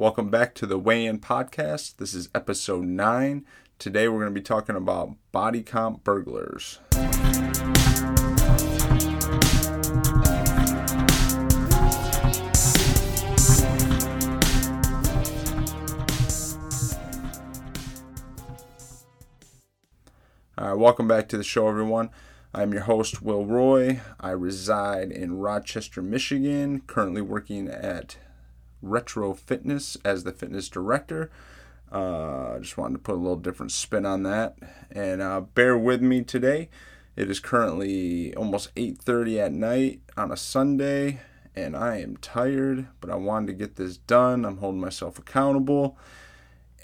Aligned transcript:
Welcome 0.00 0.30
back 0.30 0.54
to 0.54 0.64
the 0.64 0.78
Weigh 0.78 1.06
In 1.06 1.18
Podcast. 1.18 1.96
This 1.96 2.14
is 2.14 2.28
episode 2.32 2.84
9. 2.84 3.44
Today 3.80 4.06
we're 4.06 4.20
going 4.20 4.32
to 4.32 4.40
be 4.40 4.40
talking 4.40 4.76
about 4.76 5.16
body 5.32 5.60
comp 5.64 6.04
burglars. 6.04 6.78
All 20.56 20.68
right, 20.68 20.74
welcome 20.74 21.08
back 21.08 21.28
to 21.30 21.36
the 21.36 21.42
show, 21.42 21.66
everyone. 21.66 22.10
I'm 22.54 22.72
your 22.72 22.82
host, 22.82 23.20
Will 23.20 23.44
Roy. 23.44 24.00
I 24.20 24.30
reside 24.30 25.10
in 25.10 25.38
Rochester, 25.38 26.02
Michigan, 26.02 26.82
currently 26.86 27.20
working 27.20 27.66
at 27.66 28.16
Retro 28.82 29.34
Fitness 29.34 29.96
as 30.04 30.24
the 30.24 30.32
fitness 30.32 30.68
director. 30.68 31.30
Uh, 31.90 32.58
just 32.58 32.76
wanted 32.76 32.94
to 32.94 32.98
put 32.98 33.14
a 33.14 33.18
little 33.18 33.36
different 33.36 33.72
spin 33.72 34.04
on 34.04 34.22
that, 34.22 34.56
and 34.90 35.22
uh, 35.22 35.40
bear 35.40 35.76
with 35.76 36.02
me 36.02 36.22
today. 36.22 36.68
It 37.16 37.30
is 37.30 37.40
currently 37.40 38.34
almost 38.34 38.74
8:30 38.76 39.38
at 39.38 39.52
night 39.52 40.00
on 40.16 40.30
a 40.30 40.36
Sunday, 40.36 41.20
and 41.56 41.76
I 41.76 41.98
am 41.98 42.16
tired, 42.18 42.88
but 43.00 43.10
I 43.10 43.16
wanted 43.16 43.48
to 43.48 43.52
get 43.54 43.76
this 43.76 43.96
done. 43.96 44.44
I'm 44.44 44.58
holding 44.58 44.80
myself 44.80 45.18
accountable, 45.18 45.96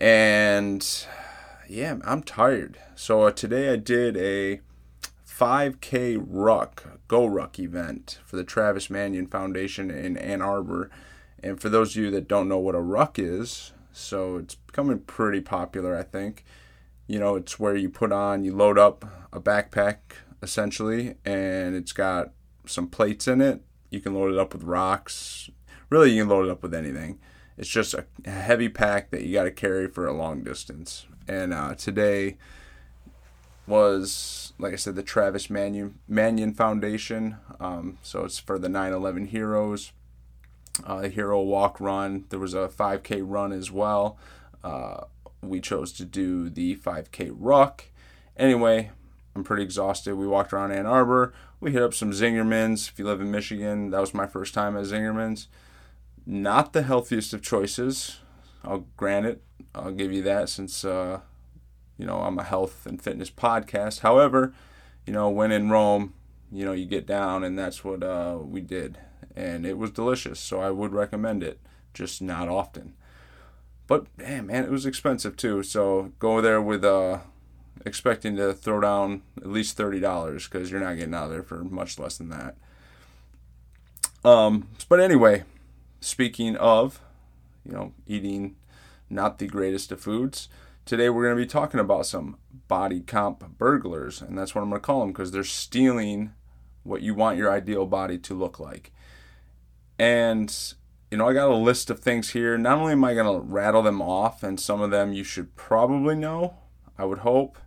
and 0.01 1.07
yeah, 1.69 1.97
I'm 2.05 2.23
tired. 2.23 2.79
So 2.95 3.23
uh, 3.23 3.31
today 3.31 3.73
I 3.73 3.77
did 3.77 4.17
a 4.17 4.61
5K 5.29 6.25
Ruck 6.27 7.01
Go 7.09 7.27
Ruck 7.27 7.59
event 7.59 8.21
for 8.25 8.37
the 8.37 8.45
Travis 8.45 8.89
Manion 8.89 9.27
Foundation 9.27 9.91
in 9.91 10.17
Ann 10.17 10.41
Arbor 10.41 10.91
and 11.45 11.61
for 11.61 11.69
those 11.69 11.95
of 11.95 12.03
you 12.03 12.11
that 12.11 12.27
don't 12.27 12.49
know 12.49 12.59
what 12.59 12.75
a 12.75 12.81
ruck 12.81 13.19
is, 13.19 13.73
so 13.93 14.39
it's 14.39 14.55
becoming 14.55 15.01
pretty 15.01 15.43
popular, 15.43 15.95
I 15.95 16.03
think. 16.03 16.43
You 17.07 17.21
know, 17.21 17.37
it's 17.37 17.61
where 17.61 17.77
you 17.77 17.91
put 17.91 18.13
on, 18.13 18.45
you 18.45 18.57
load 18.57 18.79
up 18.79 19.05
a 19.31 19.39
backpack 19.39 19.99
essentially, 20.43 21.17
and 21.23 21.77
it's 21.77 21.93
got 21.93 22.31
some 22.65 22.89
plates 22.89 23.29
in 23.29 23.43
it. 23.43 23.61
You 23.91 24.01
can 24.01 24.15
load 24.15 24.33
it 24.33 24.39
up 24.39 24.55
with 24.55 24.63
rocks. 24.63 25.51
Really, 25.91 26.13
you 26.13 26.23
can 26.23 26.31
load 26.31 26.47
it 26.47 26.51
up 26.51 26.63
with 26.63 26.73
anything. 26.73 27.19
It's 27.59 27.69
just 27.69 27.95
a 27.95 28.07
heavy 28.29 28.71
pack 28.71 29.11
that 29.11 29.23
you 29.23 29.35
got 29.35 29.45
to 29.45 29.51
carry 29.51 29.87
for 29.87 30.07
a 30.07 30.15
long 30.15 30.43
distance. 30.45 31.05
And 31.29 31.53
uh, 31.53 31.75
today 31.75 32.39
was, 33.67 34.55
like 34.59 34.73
I 34.73 34.77
said, 34.77 34.95
the 34.95 35.03
Travis 35.03 35.51
Manion, 35.51 35.99
Manion 36.09 36.55
Foundation. 36.55 37.37
Um, 37.61 37.99
so 38.03 38.25
it's 38.25 38.39
for 38.39 38.59
the 38.59 38.71
9 38.71 38.95
11 38.95 39.27
heroes 39.27 39.93
uh, 40.85 41.03
hero 41.03 41.41
walk 41.41 41.81
run. 41.81 42.25
There 42.31 42.39
was 42.39 42.55
a 42.55 42.69
5K 42.69 43.23
run 43.25 43.53
as 43.53 43.71
well. 43.71 44.19
Uh, 44.63 45.05
we 45.43 45.61
chose 45.61 45.93
to 45.93 46.05
do 46.05 46.49
the 46.49 46.77
5K 46.77 47.35
ruck. 47.39 47.85
Anyway, 48.37 48.91
I'm 49.37 49.45
pretty 49.45 49.63
exhausted. 49.63 50.17
We 50.17 50.27
walked 50.27 50.53
around 50.53 50.73
Ann 50.73 50.87
Arbor. 50.87 51.33
We 51.61 51.73
hit 51.73 51.83
up 51.83 51.95
some 51.95 52.11
Zingerman's. 52.11 52.89
If 52.89 52.99
you 52.99 53.05
live 53.05 53.21
in 53.21 53.31
Michigan, 53.31 53.91
that 53.91 54.01
was 54.01 54.15
my 54.15 54.27
first 54.27 54.55
time 54.55 54.77
at 54.77 54.85
Zingerman's. 54.85 55.49
Not 56.27 56.73
the 56.73 56.83
healthiest 56.83 57.33
of 57.35 57.43
choices. 57.43 58.19
I'll 58.65 58.87
grant 58.97 59.27
it. 59.27 59.43
I'll 59.75 59.93
give 59.93 60.13
you 60.13 60.23
that 60.23 60.49
since, 60.49 60.85
uh, 60.85 61.21
you 61.99 62.07
know, 62.07 62.21
I'm 62.21 62.39
a 62.39 62.45
health 62.45 62.87
and 62.87 63.01
fitness 63.01 63.31
podcast. 63.31 64.01
However, 64.01 64.55
you 65.07 65.13
know, 65.13 65.29
when 65.29 65.53
in 65.53 65.69
Rome, 65.71 66.15
you 66.51 66.65
know, 66.65 66.73
you 66.73 66.87
get 66.87 67.07
down, 67.07 67.45
and 67.45 67.59
that's 67.59 67.85
what 67.85 68.03
uh, 68.03 68.39
we 68.41 68.61
did 68.61 68.99
and 69.37 69.67
it 69.67 69.79
was 69.79 69.91
delicious. 69.91 70.41
So 70.41 70.61
I 70.61 70.71
would 70.71 70.93
recommend 70.93 71.43
it, 71.43 71.61
just 71.93 72.23
not 72.23 72.49
often. 72.49 72.95
But 73.87 74.07
man, 74.17 74.47
man, 74.47 74.65
it 74.65 74.71
was 74.71 74.87
expensive 74.87 75.37
too. 75.37 75.63
So 75.63 76.13
go 76.19 76.41
there 76.41 76.61
with 76.61 76.85
uh, 76.85 77.19
expecting 77.85 78.37
to 78.37 78.55
throw 78.55 78.81
down 78.81 79.23
at 79.37 79.49
least 79.49 79.77
thirty 79.77 80.01
dollars 80.01 80.49
because 80.49 80.71
you're 80.71 80.81
not 80.81 80.97
getting 80.97 81.15
out 81.15 81.25
of 81.25 81.31
there 81.31 81.43
for 81.43 81.65
much 81.65 81.99
less 81.99 82.17
than 82.17 82.31
that. 82.31 82.57
Um, 84.25 84.69
but 84.89 85.01
anyway, 85.01 85.45
speaking 86.01 86.57
of, 86.57 87.01
you 87.65 87.73
know, 87.73 87.93
eating 88.07 88.57
not 89.11 89.39
the 89.39 89.47
greatest 89.47 89.93
of 89.93 90.01
foods. 90.01 90.49
Today 90.85 91.09
we're 91.09 91.25
going 91.25 91.37
to 91.37 91.43
be 91.43 91.49
talking 91.49 91.81
about 91.81 92.07
some 92.07 92.37
body 92.69 93.01
comp 93.01 93.59
burglars, 93.59 94.21
and 94.21 94.37
that's 94.37 94.55
what 94.55 94.63
I'm 94.63 94.71
going 94.71 94.81
to 94.81 94.87
call 94.87 95.01
them 95.01 95.13
because 95.13 95.31
they're 95.31 95.45
stealing 95.45 96.33
what 96.83 97.03
you 97.03 97.15
want 97.15 97.39
your 97.39 97.51
ideal 97.51 97.87
body 97.87 98.19
to 98.19 98.35
look 98.35 98.59
like. 98.59 98.93
And, 99.99 100.75
you 101.11 101.19
know, 101.19 101.29
I 101.29 101.33
got 101.33 101.51
a 101.51 101.57
list 101.57 101.91
of 101.91 102.01
things 102.01 102.31
here. 102.31 102.59
Not 102.59 102.79
only 102.79 102.93
am 102.93 103.05
I 103.05 103.15
going 103.15 103.33
to 103.33 103.47
rattle 103.47 103.83
them 103.83 104.03
off, 104.03 104.43
and 104.43 104.59
some 104.59 104.81
of 104.81 104.91
them 104.91 105.13
you 105.13 105.25
should 105.25 105.55
probably 105.57 106.15
know, 106.15 106.57
I 106.99 107.05
would 107.05 107.19
hope, 107.19 107.59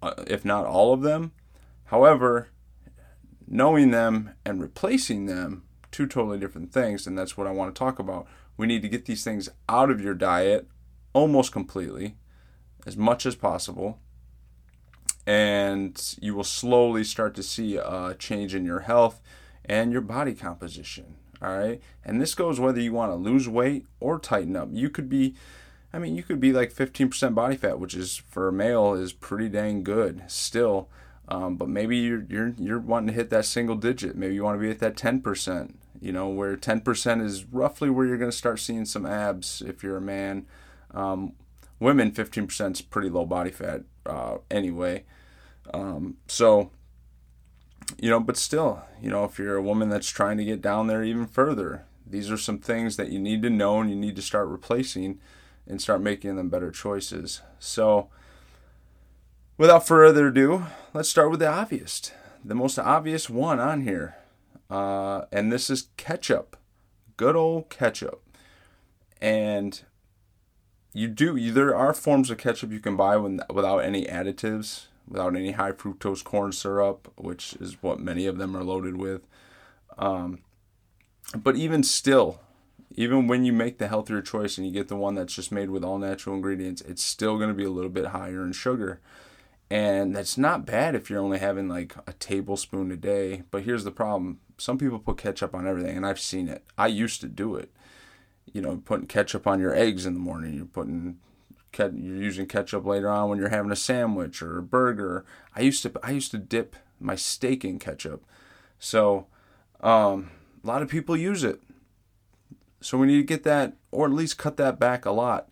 uh, 0.00 0.14
if 0.26 0.44
not 0.44 0.66
all 0.66 0.92
of 0.92 1.02
them. 1.02 1.32
However, 1.86 2.48
knowing 3.46 3.90
them 3.90 4.30
and 4.44 4.60
replacing 4.60 5.26
them, 5.26 5.64
two 5.90 6.06
totally 6.06 6.38
different 6.38 6.72
things, 6.72 7.06
and 7.06 7.16
that's 7.16 7.36
what 7.36 7.46
I 7.46 7.50
want 7.50 7.74
to 7.74 7.78
talk 7.78 7.98
about. 7.98 8.26
We 8.56 8.66
need 8.66 8.82
to 8.82 8.88
get 8.88 9.04
these 9.04 9.24
things 9.24 9.50
out 9.68 9.90
of 9.90 10.00
your 10.00 10.14
diet 10.14 10.68
almost 11.12 11.52
completely, 11.52 12.16
as 12.86 12.96
much 12.96 13.26
as 13.26 13.34
possible, 13.34 13.98
and 15.26 16.16
you 16.20 16.34
will 16.34 16.44
slowly 16.44 17.04
start 17.04 17.34
to 17.34 17.42
see 17.42 17.76
a 17.76 18.16
change 18.18 18.54
in 18.54 18.64
your 18.64 18.80
health 18.80 19.20
and 19.64 19.92
your 19.92 20.00
body 20.00 20.34
composition. 20.34 21.16
All 21.42 21.58
right. 21.58 21.80
And 22.04 22.20
this 22.20 22.34
goes 22.34 22.60
whether 22.60 22.80
you 22.80 22.92
want 22.92 23.10
to 23.10 23.16
lose 23.16 23.48
weight 23.48 23.86
or 23.98 24.18
tighten 24.18 24.54
up. 24.54 24.68
You 24.70 24.88
could 24.88 25.08
be, 25.08 25.34
I 25.92 25.98
mean, 25.98 26.14
you 26.14 26.22
could 26.22 26.40
be 26.40 26.52
like 26.52 26.72
15% 26.72 27.34
body 27.34 27.56
fat, 27.56 27.80
which 27.80 27.94
is 27.94 28.22
for 28.28 28.46
a 28.46 28.52
male 28.52 28.94
is 28.94 29.12
pretty 29.12 29.48
dang 29.48 29.82
good 29.82 30.22
still. 30.28 30.88
Um, 31.28 31.56
but 31.56 31.68
maybe 31.68 31.96
you're, 31.96 32.24
you're, 32.28 32.54
you're 32.58 32.78
wanting 32.78 33.08
to 33.08 33.12
hit 33.12 33.30
that 33.30 33.44
single 33.44 33.76
digit. 33.76 34.16
Maybe 34.16 34.34
you 34.34 34.44
want 34.44 34.60
to 34.60 34.64
be 34.64 34.70
at 34.70 34.78
that 34.80 34.96
10%, 34.96 35.74
you 36.00 36.12
know, 36.12 36.28
where 36.28 36.56
10% 36.56 37.24
is 37.24 37.44
roughly 37.46 37.90
where 37.90 38.06
you're 38.06 38.18
going 38.18 38.30
to 38.30 38.36
start 38.36 38.60
seeing 38.60 38.84
some 38.84 39.06
abs 39.06 39.62
if 39.62 39.82
you're 39.82 39.96
a 39.96 40.00
man. 40.00 40.46
Um, 40.92 41.32
women, 41.80 42.12
15% 42.12 42.72
is 42.72 42.82
pretty 42.82 43.08
low 43.08 43.24
body 43.26 43.50
fat 43.50 43.82
uh, 44.06 44.38
anyway. 44.50 45.04
Um, 45.72 46.16
so, 46.28 46.70
you 48.02 48.10
know, 48.10 48.18
but 48.18 48.36
still, 48.36 48.82
you 49.00 49.08
know, 49.08 49.22
if 49.22 49.38
you're 49.38 49.54
a 49.54 49.62
woman 49.62 49.88
that's 49.88 50.08
trying 50.08 50.36
to 50.36 50.44
get 50.44 50.60
down 50.60 50.88
there 50.88 51.04
even 51.04 51.24
further, 51.24 51.84
these 52.04 52.32
are 52.32 52.36
some 52.36 52.58
things 52.58 52.96
that 52.96 53.10
you 53.10 53.20
need 53.20 53.42
to 53.42 53.48
know 53.48 53.80
and 53.80 53.88
you 53.88 53.94
need 53.94 54.16
to 54.16 54.22
start 54.22 54.48
replacing 54.48 55.20
and 55.68 55.80
start 55.80 56.00
making 56.00 56.34
them 56.34 56.48
better 56.48 56.72
choices. 56.72 57.42
So, 57.60 58.08
without 59.56 59.86
further 59.86 60.26
ado, 60.26 60.66
let's 60.92 61.10
start 61.10 61.30
with 61.30 61.38
the 61.38 61.46
obvious, 61.46 62.10
the 62.44 62.56
most 62.56 62.76
obvious 62.76 63.30
one 63.30 63.60
on 63.60 63.82
here. 63.82 64.16
Uh, 64.68 65.26
and 65.30 65.52
this 65.52 65.70
is 65.70 65.90
ketchup, 65.96 66.56
good 67.16 67.36
old 67.36 67.70
ketchup. 67.70 68.20
And 69.20 69.80
you 70.92 71.06
do, 71.06 71.52
there 71.52 71.76
are 71.76 71.94
forms 71.94 72.30
of 72.30 72.38
ketchup 72.38 72.72
you 72.72 72.80
can 72.80 72.96
buy 72.96 73.16
without 73.16 73.78
any 73.78 74.06
additives 74.06 74.86
without 75.08 75.36
any 75.36 75.52
high 75.52 75.72
fructose 75.72 76.24
corn 76.24 76.52
syrup, 76.52 77.12
which 77.16 77.54
is 77.54 77.82
what 77.82 78.00
many 78.00 78.26
of 78.26 78.38
them 78.38 78.56
are 78.56 78.64
loaded 78.64 78.96
with. 78.96 79.26
Um, 79.98 80.40
but 81.36 81.56
even 81.56 81.82
still, 81.82 82.40
even 82.94 83.26
when 83.26 83.44
you 83.44 83.52
make 83.52 83.78
the 83.78 83.88
healthier 83.88 84.22
choice 84.22 84.58
and 84.58 84.66
you 84.66 84.72
get 84.72 84.88
the 84.88 84.96
one 84.96 85.14
that's 85.14 85.34
just 85.34 85.52
made 85.52 85.70
with 85.70 85.84
all 85.84 85.98
natural 85.98 86.36
ingredients, 86.36 86.82
it's 86.82 87.02
still 87.02 87.36
going 87.36 87.48
to 87.48 87.54
be 87.54 87.64
a 87.64 87.70
little 87.70 87.90
bit 87.90 88.06
higher 88.06 88.44
in 88.44 88.52
sugar. 88.52 89.00
And 89.70 90.14
that's 90.14 90.36
not 90.36 90.66
bad 90.66 90.94
if 90.94 91.08
you're 91.08 91.22
only 91.22 91.38
having 91.38 91.68
like 91.68 91.94
a 92.06 92.12
tablespoon 92.14 92.90
a 92.90 92.96
day. 92.96 93.42
But 93.50 93.62
here's 93.62 93.84
the 93.84 93.90
problem 93.90 94.40
some 94.58 94.76
people 94.76 94.98
put 94.98 95.16
ketchup 95.16 95.54
on 95.54 95.66
everything, 95.66 95.96
and 95.96 96.06
I've 96.06 96.20
seen 96.20 96.48
it. 96.48 96.62
I 96.76 96.88
used 96.88 97.20
to 97.22 97.28
do 97.28 97.56
it. 97.56 97.70
You 98.52 98.60
know, 98.60 98.82
putting 98.84 99.06
ketchup 99.06 99.46
on 99.46 99.60
your 99.60 99.74
eggs 99.74 100.04
in 100.04 100.12
the 100.12 100.20
morning, 100.20 100.54
you're 100.54 100.66
putting 100.66 101.18
you're 101.78 102.16
using 102.16 102.46
ketchup 102.46 102.84
later 102.84 103.08
on 103.08 103.28
when 103.28 103.38
you're 103.38 103.48
having 103.48 103.72
a 103.72 103.76
sandwich 103.76 104.42
or 104.42 104.58
a 104.58 104.62
burger. 104.62 105.24
I 105.56 105.60
used 105.62 105.82
to 105.82 105.92
I 106.02 106.10
used 106.10 106.30
to 106.32 106.38
dip 106.38 106.76
my 107.00 107.14
steak 107.14 107.64
in 107.64 107.78
ketchup. 107.78 108.24
So 108.78 109.26
um, 109.80 110.30
a 110.62 110.66
lot 110.66 110.82
of 110.82 110.88
people 110.88 111.16
use 111.16 111.44
it. 111.44 111.60
So 112.80 112.98
we 112.98 113.06
need 113.06 113.18
to 113.18 113.22
get 113.22 113.44
that 113.44 113.74
or 113.90 114.06
at 114.06 114.12
least 114.12 114.38
cut 114.38 114.56
that 114.56 114.78
back 114.78 115.04
a 115.04 115.10
lot. 115.10 115.48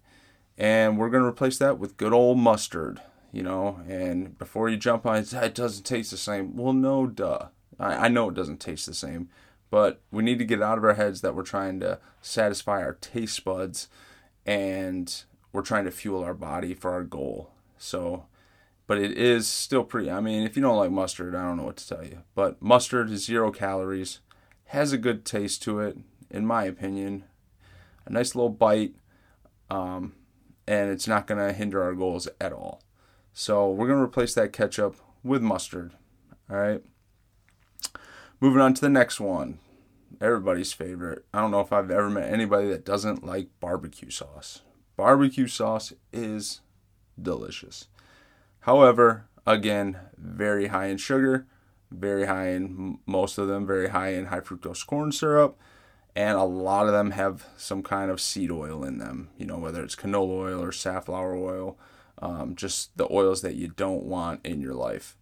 And 0.59 0.99
we're 0.99 1.09
to 1.11 1.25
replace 1.25 1.59
that 1.59 1.79
with 1.79 1.97
good 1.97 2.13
old 2.13 2.39
mustard, 2.39 3.01
you 3.33 3.43
know. 3.43 3.81
And 3.89 4.37
before 4.37 4.69
you 4.69 4.77
jump 4.77 5.07
on 5.07 5.17
it, 5.17 5.33
it 5.33 5.55
doesn't 5.55 5.85
taste 5.85 6.11
the 6.11 6.17
same. 6.17 6.57
Well, 6.57 6.73
no, 6.75 7.07
duh. 7.07 7.47
I, 7.79 8.07
I 8.07 8.09
know 8.09 8.29
it 8.29 8.35
doesn't 8.35 8.61
taste 8.61 8.85
the 8.87 8.95
same, 8.95 9.31
but 9.71 10.03
we 10.11 10.23
need 10.23 10.39
to 10.39 10.45
get 10.45 10.61
out 10.61 10.77
of 10.77 10.85
our 10.85 10.95
heads 10.95 11.23
that 11.23 11.35
we're 11.35 11.45
trying 11.45 11.81
to 11.81 11.99
satisfy 12.21 12.83
our 12.83 12.95
taste 13.01 13.43
buds 13.45 13.89
and 14.45 15.25
we're 15.53 15.63
trying 15.63 15.85
to 15.85 15.91
fuel 15.91 16.23
our 16.23 16.35
body 16.35 16.75
for 16.75 16.91
our 16.93 17.03
goal. 17.03 17.51
So, 17.79 18.27
but 18.87 18.99
it 18.99 19.17
is 19.17 19.49
still 19.49 19.85
pretty. 19.85 20.11
I 20.11 20.21
mean, 20.21 20.45
if 20.45 20.57
you 20.57 20.63
don't 20.63 20.77
like 20.77 20.91
mustard, 20.91 21.35
I 21.35 21.43
don't 21.43 21.57
know 21.57 21.65
what 21.65 21.77
to 21.79 21.89
tell 21.89 22.05
you. 22.05 22.23
But 22.35 22.61
mustard 22.61 23.11
is 23.11 23.25
zero 23.25 23.51
calories, 23.51 24.21
has 24.67 24.93
a 24.93 24.99
good 24.99 25.25
taste 25.25 25.63
to 25.65 25.81
it, 25.81 25.99
in 26.31 26.47
my 26.47 26.65
opinion. 26.65 27.25
A 28.07 28.13
nice 28.13 28.35
little 28.35 28.51
bite. 28.51 28.95
um, 29.71 30.15
and 30.67 30.91
it's 30.91 31.09
not 31.09 31.27
going 31.27 31.45
to 31.45 31.53
hinder 31.53 31.83
our 31.83 31.95
goals 31.95 32.29
at 32.41 32.53
all. 32.53 32.83
So 33.33 33.69
we're 33.71 33.89
going 33.89 33.99
to 33.99 34.05
replace 34.05 34.35
that 34.35 34.53
ketchup 34.53 34.97
with 35.25 35.43
mustard. 35.43 35.93
All 36.49 36.57
right. 36.57 36.83
Moving 38.41 38.61
on 38.61 38.75
to 38.75 38.81
the 38.81 38.89
next 38.89 39.19
one. 39.21 39.59
Everybody's 40.21 40.73
favorite. 40.73 41.25
I 41.35 41.41
don't 41.41 41.51
know 41.51 41.61
if 41.61 41.73
I've 41.73 41.91
ever 41.91 42.09
met 42.09 42.33
anybody 42.33 42.69
that 42.69 42.85
doesn't 42.85 43.25
like 43.25 43.49
barbecue 43.59 44.11
sauce. 44.11 44.63
Barbecue 45.01 45.47
sauce 45.47 45.95
is 46.13 46.61
delicious. 47.19 47.89
However, 48.61 49.25
again, 49.47 49.97
very 50.19 50.67
high 50.67 50.89
in 50.89 50.99
sugar, 50.99 51.47
very 51.91 52.27
high 52.27 52.49
in 52.49 52.99
most 53.07 53.39
of 53.39 53.49
them, 53.49 53.67
very 53.67 53.89
high 53.89 54.09
in 54.09 54.27
high 54.27 54.41
fructose 54.41 54.87
corn 54.87 55.11
syrup, 55.11 55.59
and 56.15 56.37
a 56.37 56.45
lot 56.45 56.87
of 56.87 56.93
them 56.93 57.13
have 57.13 57.47
some 57.57 57.83
kind 57.83 58.11
of 58.11 58.21
seed 58.21 58.51
oil 58.51 58.85
in 58.85 58.99
them, 58.99 59.31
you 59.39 59.47
know, 59.47 59.57
whether 59.57 59.83
it's 59.83 59.97
canola 59.97 60.39
oil 60.39 60.63
or 60.63 60.71
safflower 60.71 61.35
oil, 61.35 61.79
um, 62.19 62.55
just 62.55 62.95
the 62.99 63.11
oils 63.11 63.41
that 63.41 63.55
you 63.55 63.69
don't 63.69 64.03
want 64.03 64.45
in 64.45 64.61
your 64.61 64.75
life. 64.75 65.17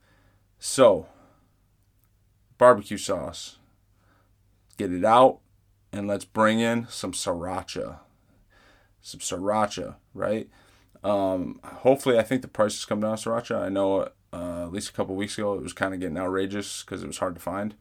So, 0.58 1.06
barbecue 2.58 2.98
sauce, 2.98 3.58
get 4.76 4.92
it 4.92 5.04
out, 5.04 5.38
and 5.92 6.08
let's 6.08 6.24
bring 6.24 6.58
in 6.58 6.88
some 6.88 7.12
sriracha. 7.12 8.00
Some 9.08 9.20
sriracha, 9.20 9.94
right? 10.12 10.50
Um, 11.02 11.60
hopefully, 11.64 12.18
I 12.18 12.22
think 12.22 12.42
the 12.42 12.48
prices 12.48 12.84
come 12.84 13.00
down 13.00 13.16
sriracha. 13.16 13.58
I 13.58 13.70
know 13.70 14.10
uh, 14.34 14.64
at 14.64 14.72
least 14.72 14.90
a 14.90 14.92
couple 14.92 15.14
weeks 15.14 15.38
ago 15.38 15.54
it 15.54 15.62
was 15.62 15.72
kind 15.72 15.94
of 15.94 16.00
getting 16.00 16.18
outrageous 16.18 16.82
because 16.82 17.02
it 17.02 17.06
was 17.06 17.16
hard 17.16 17.34
to 17.34 17.40
find. 17.40 17.74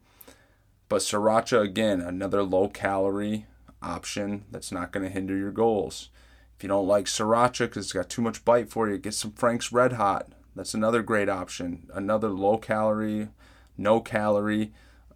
But 0.88 1.02
sriracha, 1.02 1.60
again, 1.60 2.00
another 2.00 2.42
low 2.42 2.68
calorie 2.68 3.44
option 3.82 4.46
that's 4.50 4.72
not 4.72 4.90
going 4.90 5.04
to 5.04 5.12
hinder 5.12 5.36
your 5.36 5.52
goals. 5.52 6.08
If 6.56 6.62
you 6.62 6.68
don't 6.70 6.88
like 6.88 7.04
sriracha 7.04 7.66
because 7.66 7.84
it's 7.84 7.92
got 7.92 8.08
too 8.08 8.22
much 8.22 8.42
bite 8.46 8.70
for 8.70 8.88
you, 8.88 8.96
get 8.96 9.12
some 9.12 9.32
Frank's 9.32 9.70
Red 9.70 9.92
Hot. 9.92 10.32
That's 10.56 10.72
another 10.72 11.02
great 11.02 11.28
option. 11.28 11.88
Another 11.92 12.30
low 12.30 12.56
calorie, 12.56 13.28
no 13.76 14.00
calorie 14.00 14.72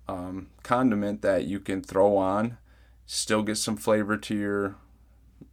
um, 0.07 0.49
condiment 0.63 1.23
that 1.23 1.47
you 1.47 1.59
can 1.59 1.83
throw 1.83 2.19
on, 2.19 2.59
still 3.07 3.43
get 3.43 3.57
some 3.57 3.79
flavor 3.79 4.19
to 4.19 4.37
your, 4.37 4.77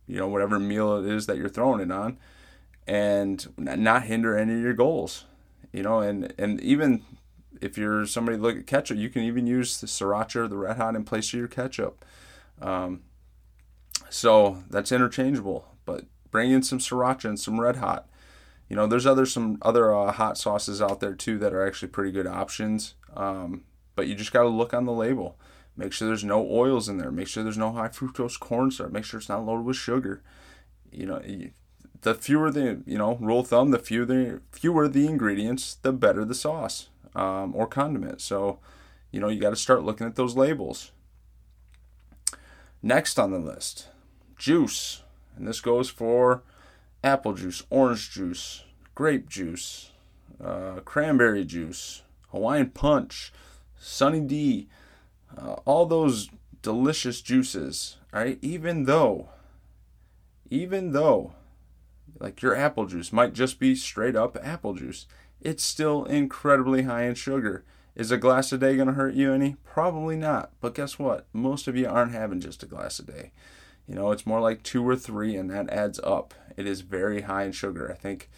you 0.09 0.17
know, 0.17 0.27
whatever 0.27 0.59
meal 0.59 0.97
it 0.97 1.05
is 1.05 1.27
that 1.27 1.37
you're 1.37 1.47
throwing 1.47 1.79
it 1.79 1.91
on, 1.91 2.17
and 2.87 3.47
not 3.57 4.03
hinder 4.03 4.35
any 4.35 4.55
of 4.55 4.61
your 4.61 4.73
goals. 4.73 5.25
You 5.71 5.83
know, 5.83 5.99
and 5.99 6.33
and 6.37 6.59
even 6.61 7.03
if 7.61 7.77
you're 7.77 8.07
somebody 8.07 8.37
look 8.37 8.57
at 8.57 8.67
ketchup, 8.67 8.97
you 8.97 9.09
can 9.09 9.23
even 9.23 9.45
use 9.45 9.79
the 9.79 9.87
sriracha 9.87 10.37
or 10.37 10.47
the 10.47 10.57
red 10.57 10.77
hot 10.77 10.95
in 10.95 11.03
place 11.03 11.31
of 11.31 11.39
your 11.39 11.47
ketchup. 11.47 12.03
Um, 12.59 13.03
so 14.09 14.63
that's 14.69 14.91
interchangeable. 14.91 15.75
But 15.85 16.05
bring 16.31 16.51
in 16.51 16.63
some 16.63 16.79
sriracha 16.79 17.25
and 17.25 17.39
some 17.39 17.61
red 17.61 17.77
hot. 17.77 18.09
You 18.67 18.75
know, 18.75 18.87
there's 18.87 19.05
other 19.05 19.27
some 19.27 19.59
other 19.61 19.93
uh, 19.93 20.11
hot 20.11 20.39
sauces 20.39 20.81
out 20.81 21.01
there 21.01 21.13
too 21.13 21.37
that 21.37 21.53
are 21.53 21.65
actually 21.65 21.89
pretty 21.89 22.11
good 22.11 22.27
options. 22.27 22.95
Um, 23.15 23.63
but 23.95 24.07
you 24.07 24.15
just 24.15 24.33
got 24.33 24.43
to 24.43 24.49
look 24.49 24.73
on 24.73 24.85
the 24.85 24.91
label. 24.91 25.37
Make 25.79 25.93
sure 25.93 26.09
there's 26.09 26.25
no 26.25 26.45
oils 26.45 26.89
in 26.89 26.97
there. 26.97 27.09
Make 27.09 27.29
sure 27.29 27.41
there's 27.41 27.57
no 27.57 27.71
high 27.71 27.87
fructose 27.87 28.37
corn 28.37 28.69
syrup. 28.69 28.91
Make 28.91 29.05
sure 29.05 29.17
it's 29.17 29.29
not 29.29 29.45
loaded 29.45 29.65
with 29.65 29.77
sugar. 29.77 30.21
You 30.91 31.05
know, 31.05 31.21
the 32.01 32.13
fewer 32.13 32.51
the 32.51 32.81
you 32.85 32.97
know 32.97 33.15
rule 33.21 33.39
of 33.39 33.47
thumb, 33.47 33.71
the 33.71 33.79
fewer 33.79 34.05
the 34.05 34.41
fewer 34.51 34.89
the 34.89 35.07
ingredients, 35.07 35.75
the 35.75 35.93
better 35.93 36.25
the 36.25 36.35
sauce 36.35 36.89
um, 37.15 37.55
or 37.55 37.65
condiment. 37.65 38.19
So, 38.19 38.59
you 39.09 39.21
know, 39.21 39.29
you 39.29 39.39
got 39.39 39.51
to 39.51 39.55
start 39.55 39.83
looking 39.83 40.05
at 40.05 40.17
those 40.17 40.35
labels. 40.35 40.91
Next 42.81 43.17
on 43.17 43.31
the 43.31 43.39
list, 43.39 43.87
juice. 44.37 45.03
And 45.37 45.47
this 45.47 45.61
goes 45.61 45.89
for 45.89 46.43
apple 47.05 47.35
juice, 47.35 47.63
orange 47.69 48.11
juice, 48.11 48.65
grape 48.95 49.29
juice, 49.29 49.91
uh, 50.43 50.81
cranberry 50.83 51.45
juice, 51.45 52.01
Hawaiian 52.31 52.71
punch, 52.71 53.31
Sunny 53.77 54.19
D, 54.19 54.67
uh, 55.37 55.55
all 55.65 55.85
those 55.85 56.29
delicious 56.61 57.21
juices. 57.21 57.97
right? 58.11 58.37
even 58.41 58.85
though, 58.85 59.29
even 60.49 60.91
though, 60.91 61.33
like 62.19 62.41
your 62.41 62.55
apple 62.55 62.85
juice 62.85 63.13
might 63.13 63.33
just 63.33 63.59
be 63.59 63.75
straight 63.75 64.15
up 64.15 64.37
apple 64.41 64.73
juice, 64.73 65.05
it's 65.41 65.63
still 65.63 66.05
incredibly 66.05 66.83
high 66.83 67.03
in 67.03 67.15
sugar. 67.15 67.63
Is 67.95 68.11
a 68.11 68.17
glass 68.17 68.51
a 68.53 68.57
day 68.57 68.75
going 68.75 68.87
to 68.87 68.93
hurt 68.93 69.13
you 69.13 69.33
any? 69.33 69.57
Probably 69.65 70.15
not. 70.15 70.51
But 70.61 70.73
guess 70.73 70.97
what? 70.97 71.27
Most 71.33 71.67
of 71.67 71.75
you 71.75 71.87
aren't 71.87 72.13
having 72.13 72.39
just 72.39 72.63
a 72.63 72.65
glass 72.65 72.99
a 72.99 73.03
day. 73.03 73.31
You 73.87 73.95
know, 73.95 74.11
it's 74.11 74.25
more 74.25 74.39
like 74.39 74.63
two 74.63 74.87
or 74.87 74.95
three, 74.95 75.35
and 75.35 75.49
that 75.49 75.69
adds 75.69 75.99
up. 75.99 76.33
It 76.55 76.65
is 76.67 76.81
very 76.81 77.21
high 77.21 77.43
in 77.43 77.51
sugar. 77.51 77.91
I 77.91 77.95
think 77.95 78.29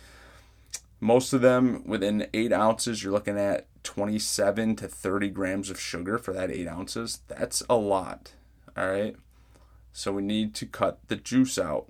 most 1.01 1.33
of 1.33 1.41
them 1.41 1.83
within 1.85 2.27
eight 2.31 2.53
ounces, 2.53 3.03
you're 3.03 3.11
looking 3.11 3.37
at 3.37 3.67
27 3.83 4.75
to 4.77 4.87
30 4.87 5.29
grams 5.29 5.71
of 5.71 5.79
sugar 5.79 6.19
for 6.19 6.31
that 6.31 6.51
eight 6.51 6.67
ounces. 6.67 7.21
That's 7.27 7.63
a 7.67 7.75
lot. 7.75 8.33
All 8.77 8.87
right. 8.87 9.15
So 9.91 10.13
we 10.13 10.21
need 10.21 10.53
to 10.55 10.67
cut 10.67 10.99
the 11.07 11.15
juice 11.15 11.57
out. 11.57 11.87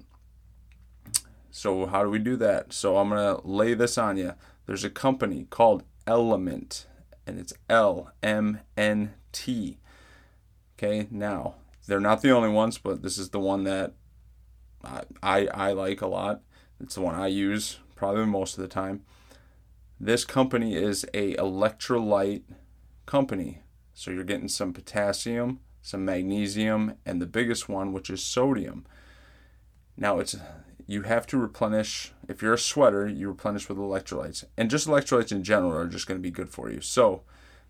So, 1.53 1.85
how 1.85 2.03
do 2.03 2.09
we 2.09 2.17
do 2.17 2.37
that? 2.37 2.71
So, 2.71 2.97
I'm 2.97 3.09
going 3.09 3.35
to 3.35 3.45
lay 3.45 3.73
this 3.73 3.97
on 3.97 4.15
you. 4.15 4.33
There's 4.65 4.85
a 4.85 4.89
company 4.89 5.47
called 5.49 5.83
Element, 6.07 6.87
and 7.27 7.37
it's 7.37 7.53
L 7.69 8.13
M 8.23 8.61
N 8.77 9.13
T. 9.33 9.77
Okay, 10.77 11.07
now 11.11 11.55
they're 11.87 11.99
not 11.99 12.21
the 12.21 12.31
only 12.31 12.47
ones, 12.47 12.77
but 12.77 13.01
this 13.01 13.17
is 13.17 13.31
the 13.31 13.39
one 13.39 13.65
that 13.65 13.91
I, 14.81 15.01
I, 15.21 15.47
I 15.47 15.71
like 15.73 16.01
a 16.01 16.07
lot. 16.07 16.41
It's 16.79 16.95
the 16.95 17.01
one 17.01 17.15
I 17.15 17.27
use 17.27 17.79
probably 18.01 18.25
most 18.25 18.57
of 18.57 18.63
the 18.63 18.67
time. 18.67 19.03
This 19.99 20.25
company 20.25 20.73
is 20.73 21.05
a 21.13 21.35
electrolyte 21.35 22.41
company. 23.05 23.61
So 23.93 24.09
you're 24.09 24.23
getting 24.23 24.47
some 24.47 24.73
potassium, 24.73 25.59
some 25.83 26.03
magnesium, 26.03 26.95
and 27.05 27.21
the 27.21 27.27
biggest 27.27 27.69
one, 27.69 27.93
which 27.93 28.09
is 28.09 28.23
sodium. 28.23 28.87
Now 29.95 30.17
it's 30.17 30.35
you 30.87 31.03
have 31.03 31.27
to 31.27 31.37
replenish 31.37 32.11
if 32.27 32.41
you're 32.41 32.55
a 32.55 32.57
sweater 32.57 33.07
you 33.07 33.27
replenish 33.27 33.69
with 33.69 33.77
electrolytes 33.77 34.45
and 34.57 34.71
just 34.71 34.87
electrolytes 34.87 35.31
in 35.31 35.43
general 35.43 35.71
are 35.71 35.85
just 35.85 36.07
going 36.07 36.19
to 36.19 36.23
be 36.23 36.31
good 36.31 36.49
for 36.49 36.71
you 36.71 36.81
so 36.81 37.21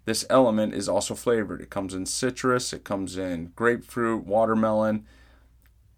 this 0.05 0.25
element 0.29 0.73
is 0.73 0.87
also 0.87 1.13
flavored 1.13 1.61
it 1.61 1.69
comes 1.69 1.93
in 1.93 2.05
citrus 2.05 2.71
it 2.71 2.83
comes 2.83 3.17
in 3.17 3.51
grapefruit 3.53 4.25
watermelon 4.25 5.05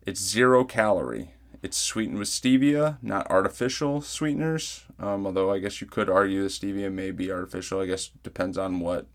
it's 0.05 0.19
zero 0.19 0.65
calorie 0.65 1.32
it's 1.63 1.77
sweetened 1.77 2.19
with 2.19 2.27
stevia 2.27 2.97
not 3.01 3.25
artificial 3.31 4.01
sweeteners 4.01 4.83
um, 4.99 5.25
although 5.25 5.51
i 5.51 5.57
guess 5.57 5.81
you 5.81 5.87
could 5.87 6.09
argue 6.09 6.43
the 6.43 6.49
stevia 6.49 6.91
may 6.91 7.09
be 7.09 7.31
artificial 7.31 7.81
i 7.81 7.85
guess 7.85 8.11
depends 8.21 8.57
on 8.57 8.79
what 8.79 9.07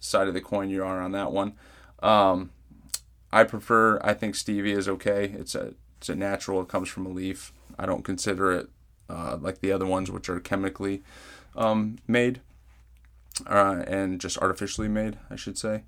side 0.00 0.26
of 0.26 0.34
the 0.34 0.40
coin 0.40 0.68
you 0.68 0.82
are 0.82 1.00
on 1.00 1.12
that 1.12 1.30
one 1.30 1.52
um, 2.02 2.50
i 3.30 3.44
prefer 3.44 4.00
i 4.02 4.12
think 4.12 4.34
stevia 4.34 4.76
is 4.76 4.88
okay 4.88 5.26
it's 5.38 5.54
a 5.54 5.74
it's 6.02 6.08
a 6.08 6.16
natural. 6.16 6.60
It 6.60 6.66
comes 6.66 6.88
from 6.88 7.06
a 7.06 7.10
leaf. 7.10 7.52
I 7.78 7.86
don't 7.86 8.04
consider 8.04 8.50
it 8.50 8.68
uh, 9.08 9.38
like 9.40 9.60
the 9.60 9.70
other 9.70 9.86
ones, 9.86 10.10
which 10.10 10.28
are 10.28 10.40
chemically 10.40 11.04
um, 11.54 11.98
made 12.08 12.40
uh, 13.46 13.84
and 13.86 14.20
just 14.20 14.36
artificially 14.38 14.88
made, 14.88 15.16
I 15.30 15.36
should 15.36 15.56
say. 15.56 15.84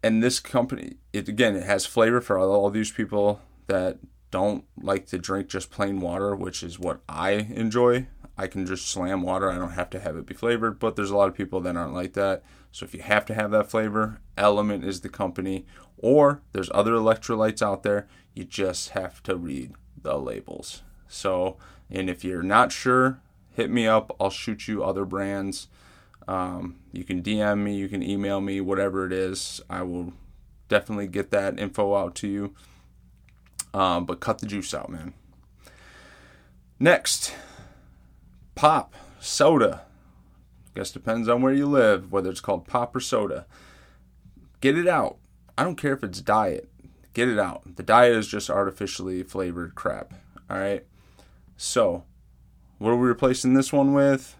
And 0.00 0.22
this 0.22 0.38
company, 0.38 0.98
it 1.12 1.26
again, 1.28 1.56
it 1.56 1.64
has 1.64 1.86
flavor 1.86 2.20
for 2.20 2.38
all, 2.38 2.52
all 2.52 2.70
these 2.70 2.92
people 2.92 3.40
that 3.66 3.98
don't 4.36 4.64
like 4.78 5.06
to 5.06 5.18
drink 5.18 5.48
just 5.48 5.70
plain 5.70 5.98
water, 5.98 6.36
which 6.36 6.62
is 6.62 6.78
what 6.78 7.00
I 7.08 7.30
enjoy. 7.30 8.06
I 8.36 8.48
can 8.48 8.66
just 8.66 8.86
slam 8.86 9.22
water. 9.22 9.50
I 9.50 9.56
don't 9.56 9.70
have 9.70 9.88
to 9.90 9.98
have 9.98 10.14
it 10.14 10.26
be 10.26 10.34
flavored, 10.34 10.78
but 10.78 10.94
there's 10.94 11.10
a 11.10 11.16
lot 11.16 11.30
of 11.30 11.34
people 11.34 11.58
that 11.62 11.74
aren't 11.74 11.94
like 11.94 12.12
that. 12.12 12.42
So 12.70 12.84
if 12.84 12.92
you 12.92 13.00
have 13.00 13.24
to 13.26 13.34
have 13.34 13.50
that 13.52 13.70
flavor, 13.70 14.20
Element 14.36 14.84
is 14.84 15.00
the 15.00 15.08
company. 15.08 15.64
Or 15.96 16.42
there's 16.52 16.70
other 16.74 16.92
electrolytes 16.92 17.62
out 17.62 17.82
there. 17.82 18.08
You 18.34 18.44
just 18.44 18.90
have 18.90 19.22
to 19.22 19.36
read 19.36 19.72
the 20.02 20.18
labels. 20.18 20.82
So, 21.08 21.56
and 21.90 22.10
if 22.10 22.22
you're 22.22 22.42
not 22.42 22.72
sure, 22.72 23.22
hit 23.52 23.70
me 23.70 23.86
up. 23.86 24.14
I'll 24.20 24.28
shoot 24.28 24.68
you 24.68 24.84
other 24.84 25.06
brands. 25.06 25.68
Um, 26.28 26.76
you 26.92 27.04
can 27.04 27.22
DM 27.22 27.62
me, 27.62 27.74
you 27.76 27.88
can 27.88 28.02
email 28.02 28.42
me, 28.42 28.60
whatever 28.60 29.06
it 29.06 29.14
is. 29.14 29.62
I 29.70 29.80
will 29.80 30.12
definitely 30.68 31.06
get 31.06 31.30
that 31.30 31.58
info 31.58 31.94
out 31.96 32.14
to 32.16 32.28
you. 32.28 32.54
Um, 33.76 34.06
but 34.06 34.20
cut 34.20 34.38
the 34.38 34.46
juice 34.46 34.72
out, 34.72 34.88
man. 34.88 35.12
Next, 36.80 37.34
pop, 38.54 38.94
soda. 39.20 39.82
Guess 40.74 40.92
depends 40.92 41.28
on 41.28 41.42
where 41.42 41.52
you 41.52 41.66
live, 41.66 42.10
whether 42.10 42.30
it's 42.30 42.40
called 42.40 42.66
pop 42.66 42.96
or 42.96 43.00
soda. 43.00 43.44
Get 44.62 44.78
it 44.78 44.88
out. 44.88 45.18
I 45.58 45.62
don't 45.62 45.76
care 45.76 45.92
if 45.92 46.02
it's 46.02 46.22
diet. 46.22 46.70
Get 47.12 47.28
it 47.28 47.38
out. 47.38 47.76
The 47.76 47.82
diet 47.82 48.16
is 48.16 48.28
just 48.28 48.48
artificially 48.48 49.22
flavored 49.22 49.74
crap. 49.74 50.14
All 50.48 50.56
right. 50.56 50.86
So, 51.58 52.04
what 52.78 52.92
are 52.92 52.96
we 52.96 53.06
replacing 53.08 53.52
this 53.52 53.74
one 53.74 53.92
with? 53.92 54.38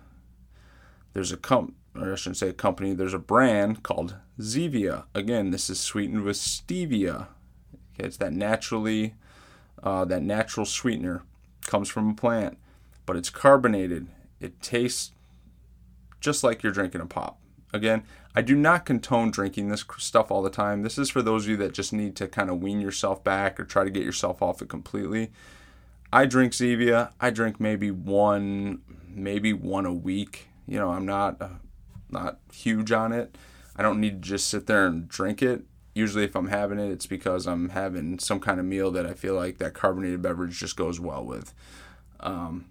There's 1.12 1.32
a 1.32 1.36
comp, 1.36 1.74
or 1.94 2.10
I 2.10 2.16
shouldn't 2.16 2.38
say 2.38 2.48
a 2.48 2.54
company. 2.54 2.94
There's 2.94 3.12
a 3.12 3.18
brand 3.18 3.82
called 3.82 4.16
Zevia. 4.40 5.04
Again, 5.14 5.50
this 5.50 5.68
is 5.68 5.78
sweetened 5.78 6.22
with 6.22 6.36
stevia. 6.36 7.26
Okay, 7.92 8.06
it's 8.06 8.16
that 8.16 8.32
naturally 8.32 9.14
uh, 9.82 10.04
that 10.06 10.22
natural 10.22 10.66
sweetener 10.66 11.22
comes 11.66 11.88
from 11.88 12.10
a 12.10 12.14
plant, 12.14 12.58
but 13.04 13.16
it's 13.16 13.30
carbonated. 13.30 14.08
It 14.40 14.60
tastes 14.60 15.12
just 16.20 16.42
like 16.42 16.62
you're 16.62 16.72
drinking 16.72 17.00
a 17.00 17.06
pop. 17.06 17.38
Again, 17.72 18.04
I 18.34 18.42
do 18.42 18.54
not 18.54 18.84
condone 18.84 19.30
drinking 19.30 19.68
this 19.68 19.84
stuff 19.98 20.30
all 20.30 20.42
the 20.42 20.50
time. 20.50 20.82
This 20.82 20.98
is 20.98 21.10
for 21.10 21.22
those 21.22 21.44
of 21.44 21.50
you 21.50 21.56
that 21.58 21.72
just 21.72 21.92
need 21.92 22.16
to 22.16 22.28
kind 22.28 22.50
of 22.50 22.60
wean 22.60 22.80
yourself 22.80 23.24
back 23.24 23.58
or 23.58 23.64
try 23.64 23.84
to 23.84 23.90
get 23.90 24.04
yourself 24.04 24.42
off 24.42 24.62
it 24.62 24.68
completely. 24.68 25.30
I 26.12 26.26
drink 26.26 26.52
Zevia. 26.52 27.12
I 27.20 27.30
drink 27.30 27.58
maybe 27.60 27.90
one, 27.90 28.82
maybe 29.08 29.52
one 29.52 29.86
a 29.86 29.92
week. 29.92 30.48
You 30.66 30.78
know, 30.78 30.90
I'm 30.90 31.06
not 31.06 31.40
uh, 31.40 31.48
not 32.10 32.38
huge 32.52 32.92
on 32.92 33.12
it. 33.12 33.36
I 33.76 33.82
don't 33.82 34.00
need 34.00 34.22
to 34.22 34.28
just 34.28 34.48
sit 34.48 34.66
there 34.66 34.86
and 34.86 35.08
drink 35.08 35.42
it. 35.42 35.64
Usually, 35.96 36.24
if 36.24 36.36
I'm 36.36 36.48
having 36.48 36.78
it, 36.78 36.90
it's 36.90 37.06
because 37.06 37.46
I'm 37.46 37.70
having 37.70 38.18
some 38.18 38.38
kind 38.38 38.60
of 38.60 38.66
meal 38.66 38.90
that 38.90 39.06
I 39.06 39.14
feel 39.14 39.34
like 39.34 39.56
that 39.56 39.72
carbonated 39.72 40.20
beverage 40.20 40.58
just 40.58 40.76
goes 40.76 41.00
well 41.00 41.24
with. 41.24 41.54
Um, 42.20 42.66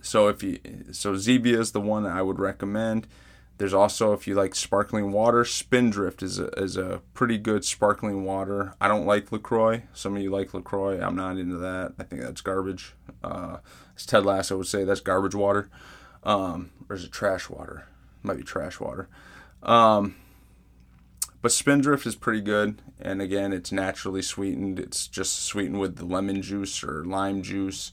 so 0.00 0.26
if 0.26 0.42
you 0.42 0.58
so 0.90 1.12
Zevia 1.14 1.60
is 1.60 1.70
the 1.70 1.80
one 1.80 2.06
I 2.06 2.22
would 2.22 2.40
recommend. 2.40 3.06
There's 3.58 3.72
also 3.72 4.12
if 4.14 4.26
you 4.26 4.34
like 4.34 4.56
sparkling 4.56 5.12
water, 5.12 5.44
Spindrift 5.44 6.20
is 6.24 6.40
a, 6.40 6.48
is 6.60 6.76
a 6.76 7.02
pretty 7.14 7.38
good 7.38 7.64
sparkling 7.64 8.24
water. 8.24 8.74
I 8.80 8.88
don't 8.88 9.06
like 9.06 9.30
Lacroix. 9.30 9.84
Some 9.92 10.16
of 10.16 10.22
you 10.22 10.30
like 10.30 10.52
Lacroix. 10.52 11.00
I'm 11.00 11.14
not 11.14 11.38
into 11.38 11.58
that. 11.58 11.92
I 12.00 12.02
think 12.02 12.22
that's 12.22 12.40
garbage. 12.40 12.94
Uh, 13.22 13.58
as 13.96 14.06
Ted 14.06 14.26
Lasso 14.26 14.56
would 14.56 14.66
say, 14.66 14.82
that's 14.82 15.00
garbage 15.00 15.36
water. 15.36 15.70
Um, 16.24 16.70
or 16.88 16.96
is 16.96 17.04
it 17.04 17.12
trash 17.12 17.48
water? 17.48 17.86
Might 18.24 18.38
be 18.38 18.42
trash 18.42 18.80
water. 18.80 19.08
Um, 19.62 20.16
but 21.40 21.52
Spindrift 21.52 22.06
is 22.06 22.16
pretty 22.16 22.40
good, 22.40 22.82
and 23.00 23.22
again, 23.22 23.52
it's 23.52 23.72
naturally 23.72 24.22
sweetened. 24.22 24.78
It's 24.78 25.06
just 25.06 25.42
sweetened 25.44 25.80
with 25.80 25.96
the 25.96 26.04
lemon 26.04 26.42
juice 26.42 26.82
or 26.82 27.04
lime 27.04 27.42
juice, 27.42 27.92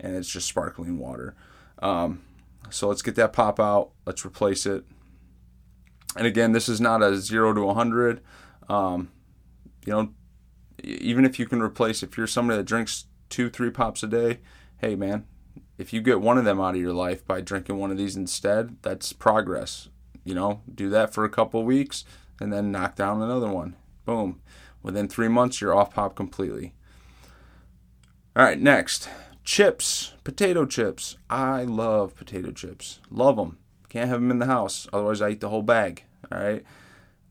and 0.00 0.16
it's 0.16 0.30
just 0.30 0.48
sparkling 0.48 0.98
water. 0.98 1.34
Um, 1.80 2.22
so 2.70 2.88
let's 2.88 3.02
get 3.02 3.14
that 3.16 3.32
pop 3.32 3.60
out. 3.60 3.90
Let's 4.06 4.24
replace 4.24 4.66
it 4.66 4.84
and 6.16 6.26
again, 6.26 6.52
this 6.52 6.68
is 6.68 6.80
not 6.80 7.02
a 7.02 7.16
zero 7.16 7.52
to 7.52 7.60
a 7.60 7.66
100. 7.66 8.20
Um, 8.68 9.10
you 9.84 9.92
know, 9.92 10.10
even 10.82 11.24
if 11.24 11.38
you 11.38 11.46
can 11.46 11.62
replace, 11.62 12.02
if 12.02 12.16
you're 12.16 12.26
somebody 12.26 12.56
that 12.56 12.64
drinks 12.64 13.04
two, 13.28 13.50
three 13.50 13.70
pops 13.70 14.02
a 14.02 14.06
day, 14.06 14.40
hey, 14.78 14.94
man, 14.94 15.26
if 15.78 15.92
you 15.92 16.00
get 16.00 16.20
one 16.20 16.38
of 16.38 16.44
them 16.44 16.60
out 16.60 16.74
of 16.74 16.80
your 16.80 16.94
life 16.94 17.26
by 17.26 17.40
drinking 17.40 17.78
one 17.78 17.90
of 17.90 17.98
these 17.98 18.16
instead, 18.16 18.76
that's 18.82 19.12
progress. 19.12 19.88
You 20.24 20.34
know, 20.34 20.62
do 20.72 20.88
that 20.90 21.14
for 21.14 21.24
a 21.24 21.30
couple 21.30 21.62
weeks 21.64 22.04
and 22.40 22.52
then 22.52 22.72
knock 22.72 22.96
down 22.96 23.22
another 23.22 23.50
one. 23.50 23.76
Boom. 24.04 24.40
Within 24.82 25.08
three 25.08 25.28
months, 25.28 25.60
you're 25.60 25.74
off 25.74 25.94
pop 25.94 26.14
completely. 26.14 26.72
All 28.36 28.44
right, 28.44 28.60
next 28.60 29.08
chips, 29.46 30.12
potato 30.24 30.66
chips. 30.66 31.16
I 31.30 31.62
love 31.62 32.14
potato 32.14 32.50
chips. 32.50 33.00
Love 33.10 33.36
them. 33.36 33.58
Can't 33.88 34.10
have 34.10 34.20
them 34.20 34.30
in 34.30 34.40
the 34.40 34.46
house, 34.46 34.86
otherwise 34.92 35.22
I 35.22 35.30
eat 35.30 35.40
the 35.40 35.48
whole 35.48 35.62
bag. 35.62 36.04
All 36.30 36.38
right, 36.38 36.64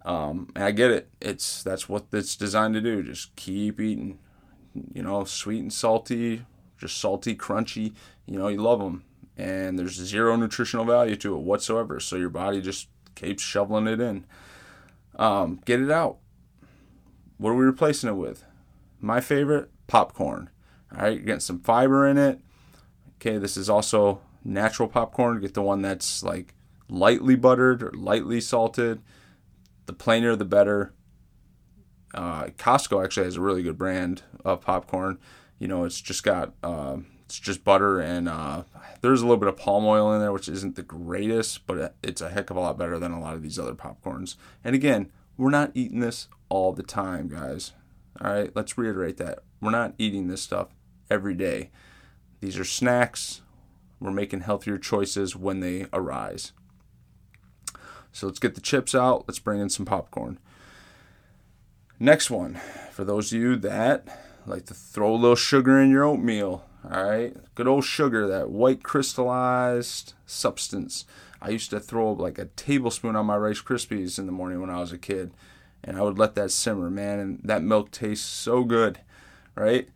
um, 0.04 0.50
and 0.56 0.64
I 0.64 0.72
get 0.72 0.90
it. 0.90 1.10
It's 1.22 1.62
that's 1.62 1.88
what 1.88 2.06
it's 2.12 2.36
designed 2.36 2.74
to 2.74 2.82
do. 2.82 3.04
Just 3.04 3.36
keep 3.36 3.80
eating. 3.80 4.18
You 4.94 5.04
know, 5.04 5.24
sweet 5.24 5.62
and 5.62 5.72
salty, 5.72 6.46
just 6.78 6.98
salty, 6.98 7.36
crunchy. 7.36 7.94
You 8.26 8.40
know, 8.40 8.48
you 8.48 8.58
love 8.58 8.80
them, 8.80 9.04
and 9.38 9.78
there's 9.78 9.94
zero 9.94 10.36
nutritional 10.36 10.86
value 10.86 11.16
to 11.18 11.36
it 11.36 11.42
whatsoever. 11.42 12.00
So 12.00 12.16
your 12.16 12.30
body 12.30 12.62
just 12.62 12.88
keeps 13.16 13.44
shoveling 13.44 13.88
it 13.88 14.02
in. 14.02 14.26
Um, 15.16 15.60
get 15.66 15.82
it 15.82 15.92
out. 15.92 16.18
What 17.38 17.52
are 17.52 17.56
we 17.56 17.66
replacing 17.66 18.10
it 18.10 18.14
with? 18.14 18.44
My 19.00 19.22
favorite, 19.22 19.70
popcorn. 19.88 20.50
All 20.94 21.02
right, 21.02 21.16
you're 21.16 21.26
getting 21.26 21.40
some 21.40 21.60
fiber 21.60 22.08
in 22.08 22.18
it. 22.18 22.40
Okay, 23.18 23.38
this 23.38 23.58
is 23.58 23.70
also 23.70 24.22
natural 24.44 24.88
popcorn. 24.88 25.42
Get 25.42 25.54
the 25.54 25.62
one 25.62 25.82
that's 25.82 26.24
like 26.24 26.54
lightly 26.90 27.36
buttered 27.36 27.84
or 27.84 27.92
lightly 27.94 28.40
salted. 28.40 29.02
The 29.86 29.94
plainer, 29.94 30.36
the 30.36 30.46
better. 30.46 30.94
Uh, 32.14 32.46
Costco 32.58 33.04
actually 33.04 33.26
has 33.26 33.36
a 33.36 33.42
really 33.42 33.64
good 33.64 33.78
brand 33.78 34.24
of 34.44 34.62
popcorn. 34.62 35.20
You 35.60 35.68
know, 35.68 35.84
it's 35.84 36.00
just 36.00 36.24
got 36.24 36.54
uh, 36.64 36.98
it's 37.26 37.40
just 37.40 37.64
butter 37.64 38.00
and 38.00 38.30
uh, 38.30 38.64
there's 39.02 39.22
a 39.22 39.26
little 39.26 39.38
bit 39.38 39.50
of 39.50 39.58
palm 39.58 39.86
oil 39.86 40.14
in 40.14 40.20
there, 40.20 40.32
which 40.32 40.48
isn't 40.48 40.76
the 40.76 40.84
greatest, 40.84 41.66
but 41.66 41.96
it's 42.04 42.22
a 42.22 42.30
heck 42.30 42.50
of 42.50 42.58
a 42.58 42.60
lot 42.60 42.78
better 42.78 43.00
than 43.00 43.12
a 43.12 43.20
lot 43.20 43.36
of 43.36 43.42
these 43.42 43.60
other 43.60 43.74
popcorns. 43.74 44.36
And 44.64 44.76
again, 44.76 45.12
we're 45.38 45.50
not 45.50 45.72
eating 45.74 46.00
this 46.00 46.28
all 46.50 46.72
the 46.72 46.84
time, 46.84 47.28
guys. 47.28 47.74
All 48.22 48.32
right, 48.32 48.52
let's 48.56 48.78
reiterate 48.78 49.18
that 49.18 49.40
we're 49.60 49.72
not 49.72 49.96
eating 49.98 50.28
this 50.28 50.42
stuff 50.42 50.70
every 51.10 51.34
day. 51.34 51.72
These 52.40 52.58
are 52.58 52.64
snacks. 52.64 53.42
We're 54.00 54.12
making 54.12 54.42
healthier 54.42 54.78
choices 54.78 55.36
when 55.36 55.60
they 55.60 55.88
arise. 55.92 56.54
So 58.12 58.28
let's 58.28 58.40
get 58.40 58.56
the 58.56 58.62
chips 58.62 58.96
out. 58.96 59.26
Let's 59.28 59.40
bring 59.40 59.60
in 59.60 59.70
some 59.70 59.86
popcorn. 59.86 60.40
Next 62.00 62.30
one, 62.30 62.60
for 62.92 63.04
those 63.04 63.34
of 63.34 63.40
you 63.40 63.56
that 63.58 64.08
like 64.46 64.66
to 64.68 64.74
throw 64.74 65.14
a 65.14 65.16
little 65.16 65.36
sugar 65.36 65.80
in 65.80 65.90
your 65.90 66.04
oatmeal, 66.04 66.64
all 66.92 67.04
right? 67.04 67.36
Good 67.56 67.68
old 67.68 67.86
sugar, 67.86 68.28
that 68.28 68.50
white 68.50 68.84
crystallized 68.84 70.14
substance. 70.26 71.06
I 71.42 71.50
used 71.50 71.70
to 71.72 71.80
throw 71.80 72.12
like 72.14 72.38
a 72.38 72.46
tablespoon 72.46 73.16
on 73.16 73.26
my 73.26 73.38
Rice 73.38 73.62
Krispies 73.62 74.18
in 74.18 74.26
the 74.26 74.32
morning 74.32 74.62
when 74.62 74.70
I 74.70 74.80
was 74.80 74.92
a 74.92 74.98
kid, 74.98 75.32
and 75.84 75.98
I 75.98 76.02
would 76.02 76.18
let 76.18 76.36
that 76.36 76.52
simmer, 76.52 76.90
man, 76.90 77.20
and 77.20 77.40
that 77.44 77.64
milk 77.64 77.92
tastes 77.92 78.26
so 78.26 78.64
good, 78.64 79.00
right? 79.56 79.90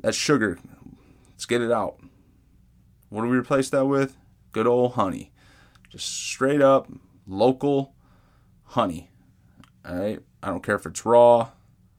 That 0.00 0.14
sugar, 0.14 0.58
let's 1.30 1.46
get 1.46 1.62
it 1.62 1.72
out. 1.72 1.98
What 3.08 3.22
do 3.22 3.28
we 3.28 3.36
replace 3.36 3.70
that 3.70 3.86
with? 3.86 4.16
Good 4.52 4.66
old 4.66 4.92
honey. 4.92 5.32
Just 5.88 6.08
straight 6.08 6.60
up 6.60 6.88
local 7.26 7.94
honey. 8.64 9.10
All 9.88 9.96
right. 9.96 10.20
I 10.42 10.48
don't 10.48 10.62
care 10.62 10.74
if 10.74 10.86
it's 10.86 11.06
raw. 11.06 11.50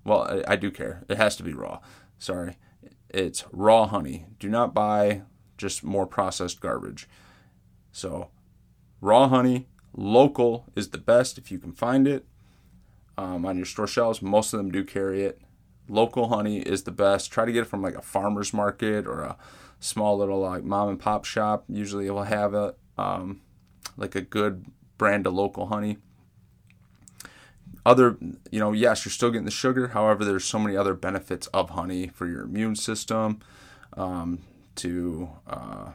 Well, 0.04 0.22
I, 0.22 0.54
I 0.54 0.56
do 0.56 0.70
care. 0.72 1.04
It 1.08 1.18
has 1.18 1.36
to 1.38 1.44
be 1.44 1.54
raw. 1.54 1.80
Sorry. 2.20 2.58
It's 3.10 3.46
raw 3.52 3.88
honey. 3.88 4.28
Do 4.40 4.50
not 4.50 4.74
buy 4.74 5.24
just 5.58 5.84
more 5.84 6.06
processed 6.06 6.60
garbage. 6.60 7.08
So, 7.92 8.30
raw 9.00 9.28
honey, 9.28 9.68
local 9.94 10.66
is 10.76 10.90
the 10.90 10.98
best 10.98 11.38
if 11.38 11.52
you 11.52 11.60
can 11.60 11.72
find 11.72 12.08
it 12.08 12.26
um, 13.18 13.46
on 13.46 13.58
your 13.58 13.66
store 13.66 13.88
shelves. 13.88 14.22
Most 14.22 14.54
of 14.54 14.58
them 14.58 14.72
do 14.72 14.84
carry 14.84 15.24
it. 15.24 15.42
Local 15.88 16.30
honey 16.30 16.60
is 16.60 16.84
the 16.84 16.92
best. 16.92 17.32
Try 17.32 17.46
to 17.46 17.52
get 17.52 17.62
it 17.62 17.70
from 17.70 17.82
like 17.82 17.96
a 17.96 18.02
farmer's 18.02 18.54
market 18.54 19.06
or 19.06 19.22
a 19.22 19.38
small 19.80 20.18
little 20.18 20.40
like 20.40 20.64
mom 20.64 20.90
and 20.90 21.00
pop 21.00 21.26
shop. 21.26 21.64
Usually, 21.70 22.08
it 22.08 22.12
will 22.12 22.24
have 22.24 22.54
a 22.54 22.76
um, 22.98 23.42
like 23.96 24.16
a 24.16 24.22
good 24.22 24.66
brand 24.98 25.28
of 25.28 25.34
local 25.34 25.68
honey. 25.68 25.98
Other, 27.86 28.18
you 28.50 28.60
know, 28.60 28.72
yes, 28.72 29.06
you're 29.06 29.12
still 29.12 29.30
getting 29.30 29.46
the 29.46 29.52
sugar. 29.52 29.90
However, 29.90 30.26
there's 30.26 30.44
so 30.44 30.58
many 30.58 30.76
other 30.76 30.96
benefits 30.96 31.48
of 31.48 31.72
honey 31.72 32.08
for 32.08 32.28
your 32.28 32.44
immune 32.44 32.76
system. 32.76 33.42
Um, 33.94 34.40
to, 34.76 35.30
uh, 35.48 35.92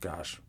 gosh, 0.00 0.40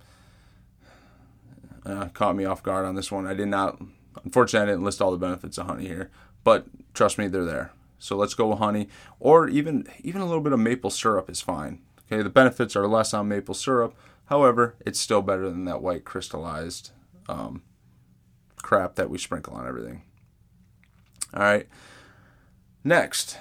uh, 1.85 2.05
caught 2.09 2.35
me 2.35 2.45
off 2.45 2.63
guard 2.63 2.85
on 2.85 2.95
this 2.95 3.11
one. 3.11 3.27
I 3.27 3.33
did 3.33 3.47
not, 3.47 3.81
unfortunately, 4.23 4.69
I 4.69 4.71
didn't 4.73 4.85
list 4.85 5.01
all 5.01 5.11
the 5.11 5.17
benefits 5.17 5.57
of 5.57 5.65
honey 5.65 5.87
here, 5.87 6.09
but 6.43 6.65
trust 6.93 7.17
me, 7.17 7.27
they're 7.27 7.43
there. 7.43 7.71
So 7.99 8.15
let's 8.15 8.33
go 8.33 8.47
with 8.47 8.59
honey, 8.59 8.89
or 9.19 9.47
even 9.47 9.87
even 9.99 10.21
a 10.21 10.25
little 10.25 10.41
bit 10.41 10.53
of 10.53 10.59
maple 10.59 10.89
syrup 10.89 11.29
is 11.29 11.39
fine. 11.39 11.81
Okay, 12.11 12.23
the 12.23 12.29
benefits 12.29 12.75
are 12.75 12.87
less 12.87 13.13
on 13.13 13.27
maple 13.27 13.53
syrup. 13.53 13.95
However, 14.25 14.75
it's 14.85 14.99
still 14.99 15.21
better 15.21 15.49
than 15.49 15.65
that 15.65 15.81
white 15.81 16.03
crystallized 16.03 16.91
um, 17.29 17.61
crap 18.61 18.95
that 18.95 19.09
we 19.09 19.17
sprinkle 19.17 19.53
on 19.53 19.67
everything. 19.67 20.01
All 21.33 21.41
right. 21.41 21.67
Next, 22.83 23.37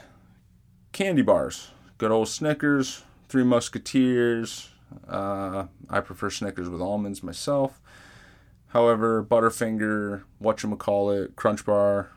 candy 0.92 1.22
bars. 1.22 1.70
Good 1.98 2.10
old 2.10 2.28
Snickers, 2.28 3.02
Three 3.28 3.44
Musketeers. 3.44 4.70
Uh, 5.08 5.66
I 5.88 6.00
prefer 6.00 6.30
Snickers 6.30 6.68
with 6.68 6.80
almonds 6.80 7.22
myself. 7.22 7.80
However, 8.68 9.24
Butterfinger, 9.24 10.22
whatchamacallit, 10.40 11.34
Crunch 11.34 11.64
Bar, 11.64 12.10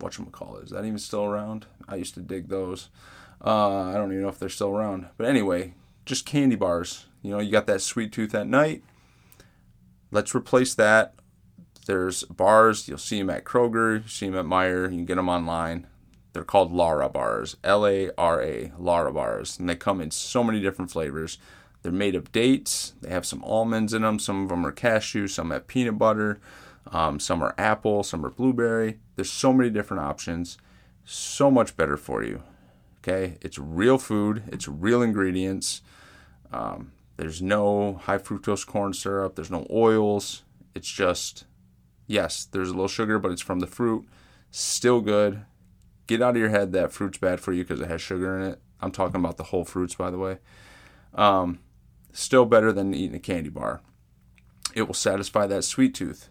whatchamacallit, 0.00 0.64
is 0.64 0.70
that 0.70 0.84
even 0.84 0.98
still 0.98 1.24
around? 1.24 1.66
I 1.86 1.96
used 1.96 2.14
to 2.14 2.20
dig 2.20 2.48
those. 2.48 2.88
Uh, 3.44 3.90
I 3.90 3.94
don't 3.94 4.10
even 4.10 4.22
know 4.22 4.28
if 4.28 4.38
they're 4.38 4.48
still 4.48 4.70
around. 4.70 5.06
But 5.16 5.26
anyway, 5.26 5.74
just 6.06 6.24
candy 6.24 6.56
bars. 6.56 7.06
You 7.22 7.32
know, 7.32 7.38
you 7.38 7.52
got 7.52 7.66
that 7.66 7.82
sweet 7.82 8.12
tooth 8.12 8.34
at 8.34 8.46
night. 8.46 8.82
Let's 10.10 10.34
replace 10.34 10.74
that. 10.74 11.14
There's 11.88 12.22
bars. 12.24 12.86
You'll 12.86 12.98
see 12.98 13.18
them 13.18 13.30
at 13.30 13.44
Kroger. 13.44 14.02
You 14.02 14.08
see 14.08 14.28
them 14.28 14.38
at 14.38 14.44
Meijer. 14.44 14.82
You 14.84 14.98
can 14.98 15.04
get 15.06 15.14
them 15.16 15.30
online. 15.30 15.86
They're 16.34 16.44
called 16.44 16.70
Lara 16.70 17.08
bars. 17.08 17.56
L 17.64 17.86
A 17.86 18.10
R 18.18 18.42
A. 18.42 18.72
Lara 18.78 19.12
bars. 19.12 19.58
And 19.58 19.68
they 19.68 19.74
come 19.74 20.00
in 20.00 20.10
so 20.10 20.44
many 20.44 20.60
different 20.60 20.90
flavors. 20.90 21.38
They're 21.82 21.90
made 21.90 22.14
of 22.14 22.30
dates. 22.30 22.92
They 23.00 23.08
have 23.08 23.24
some 23.24 23.42
almonds 23.42 23.94
in 23.94 24.02
them. 24.02 24.18
Some 24.18 24.42
of 24.42 24.50
them 24.50 24.66
are 24.66 24.72
cashew. 24.72 25.26
Some 25.28 25.50
have 25.50 25.66
peanut 25.66 25.98
butter. 25.98 26.40
Um, 26.92 27.18
some 27.18 27.42
are 27.42 27.54
apple. 27.56 28.02
Some 28.02 28.24
are 28.24 28.30
blueberry. 28.30 28.98
There's 29.16 29.32
so 29.32 29.52
many 29.52 29.70
different 29.70 30.02
options. 30.02 30.58
So 31.04 31.50
much 31.50 31.76
better 31.76 31.96
for 31.96 32.22
you. 32.22 32.42
Okay, 32.98 33.38
it's 33.40 33.58
real 33.58 33.96
food, 33.96 34.42
it's 34.48 34.68
real 34.68 35.00
ingredients. 35.00 35.80
Um, 36.52 36.92
there's 37.16 37.40
no 37.40 37.94
high 38.02 38.18
fructose 38.18 38.66
corn 38.66 38.92
syrup, 38.92 39.34
there's 39.36 39.50
no 39.50 39.66
oils. 39.70 40.42
It's 40.74 40.90
just, 40.90 41.44
yes, 42.08 42.46
there's 42.46 42.70
a 42.70 42.72
little 42.72 42.88
sugar, 42.88 43.20
but 43.20 43.30
it's 43.30 43.42
from 43.42 43.60
the 43.60 43.68
fruit. 43.68 44.04
Still 44.50 45.00
good. 45.00 45.44
Get 46.08 46.22
out 46.22 46.34
of 46.34 46.40
your 46.40 46.48
head 46.48 46.72
that 46.72 46.90
fruit's 46.90 47.18
bad 47.18 47.38
for 47.38 47.52
you 47.52 47.62
because 47.62 47.80
it 47.80 47.88
has 47.88 48.02
sugar 48.02 48.36
in 48.36 48.50
it. 48.50 48.60
I'm 48.80 48.90
talking 48.90 49.20
about 49.20 49.36
the 49.36 49.44
whole 49.44 49.64
fruits, 49.64 49.94
by 49.94 50.10
the 50.10 50.18
way. 50.18 50.38
Um, 51.14 51.60
still 52.12 52.46
better 52.46 52.72
than 52.72 52.94
eating 52.94 53.14
a 53.14 53.20
candy 53.20 53.50
bar. 53.50 53.82
It 54.74 54.82
will 54.82 54.94
satisfy 54.94 55.46
that 55.46 55.64
sweet 55.64 55.94
tooth. 55.94 56.30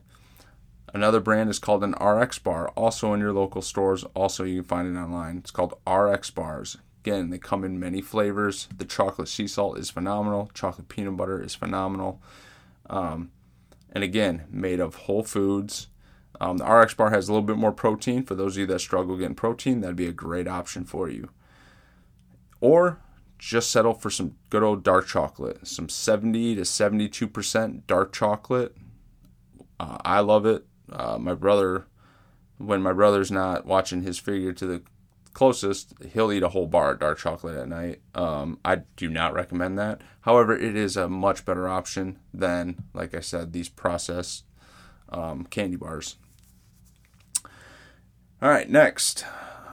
Another 0.93 1.19
brand 1.19 1.49
is 1.49 1.59
called 1.59 1.83
an 1.83 1.95
RX 2.01 2.39
bar, 2.39 2.69
also 2.69 3.13
in 3.13 3.19
your 3.19 3.33
local 3.33 3.61
stores. 3.61 4.03
Also, 4.15 4.43
you 4.43 4.61
can 4.61 4.67
find 4.67 4.95
it 4.95 4.99
online. 4.99 5.37
It's 5.37 5.51
called 5.51 5.73
RX 5.87 6.31
bars. 6.31 6.77
Again, 7.03 7.29
they 7.29 7.37
come 7.37 7.63
in 7.63 7.79
many 7.79 8.01
flavors. 8.01 8.67
The 8.75 8.85
chocolate 8.85 9.27
sea 9.27 9.47
salt 9.47 9.77
is 9.77 9.89
phenomenal. 9.89 10.49
Chocolate 10.53 10.87
peanut 10.87 11.17
butter 11.17 11.41
is 11.41 11.55
phenomenal. 11.55 12.21
Um, 12.89 13.31
and 13.97 14.03
again, 14.03 14.43
made 14.51 14.79
of 14.79 14.93
whole 14.93 15.23
foods. 15.23 15.87
Um, 16.39 16.57
the 16.57 16.65
RX 16.65 16.93
bar 16.93 17.09
has 17.09 17.27
a 17.27 17.31
little 17.31 17.47
bit 17.47 17.57
more 17.57 17.71
protein. 17.71 18.21
For 18.21 18.35
those 18.35 18.55
of 18.55 18.59
you 18.59 18.67
that 18.67 18.77
struggle 18.77 19.17
getting 19.17 19.33
protein, 19.33 19.81
that'd 19.81 19.95
be 19.95 20.05
a 20.05 20.11
great 20.11 20.47
option 20.47 20.85
for 20.85 21.09
you. 21.09 21.29
Or 22.61 22.99
just 23.39 23.71
settle 23.71 23.95
for 23.95 24.11
some 24.11 24.35
good 24.51 24.61
old 24.61 24.83
dark 24.83 25.07
chocolate, 25.07 25.65
some 25.65 25.89
70 25.89 26.57
to 26.57 26.61
72% 26.61 27.87
dark 27.87 28.13
chocolate. 28.13 28.77
Uh, 29.79 29.97
I 30.05 30.19
love 30.19 30.45
it. 30.45 30.67
Uh, 30.91 31.17
my 31.17 31.33
brother, 31.33 31.87
when 32.59 32.83
my 32.83 32.93
brother's 32.93 33.31
not 33.31 33.65
watching 33.65 34.03
his 34.03 34.19
figure 34.19 34.53
to 34.53 34.67
the 34.67 34.83
closest, 35.37 35.93
he'll 36.13 36.31
eat 36.31 36.41
a 36.41 36.49
whole 36.49 36.65
bar 36.65 36.93
of 36.93 36.99
dark 36.99 37.19
chocolate 37.19 37.55
at 37.55 37.69
night. 37.69 38.01
Um, 38.15 38.57
I 38.65 38.77
do 38.95 39.07
not 39.07 39.35
recommend 39.35 39.77
that. 39.77 40.01
However, 40.21 40.57
it 40.57 40.75
is 40.75 40.97
a 40.97 41.07
much 41.07 41.45
better 41.45 41.69
option 41.69 42.17
than, 42.33 42.83
like 42.95 43.13
I 43.13 43.19
said, 43.19 43.53
these 43.53 43.69
processed 43.69 44.45
um, 45.09 45.45
candy 45.45 45.75
bars. 45.75 46.15
All 48.41 48.49
right, 48.49 48.67
next 48.67 49.23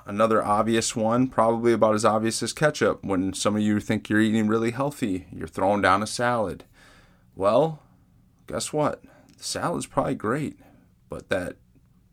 another 0.07 0.45
obvious 0.45 0.95
one, 0.95 1.29
probably 1.29 1.73
about 1.73 1.95
as 1.95 2.05
obvious 2.05 2.43
as 2.43 2.53
ketchup. 2.53 3.03
When 3.03 3.33
some 3.33 3.57
of 3.57 3.63
you 3.63 3.81
think 3.81 4.11
you're 4.11 4.21
eating 4.21 4.49
really 4.49 4.71
healthy, 4.71 5.27
you're 5.33 5.49
throwing 5.49 5.81
down 5.81 6.03
a 6.03 6.07
salad. 6.07 6.65
Well, 7.35 7.83
guess 8.47 8.71
what? 8.71 9.03
The 9.39 9.45
salad's 9.45 9.87
probably 9.87 10.15
great, 10.15 10.59
but 11.09 11.31
that 11.31 11.57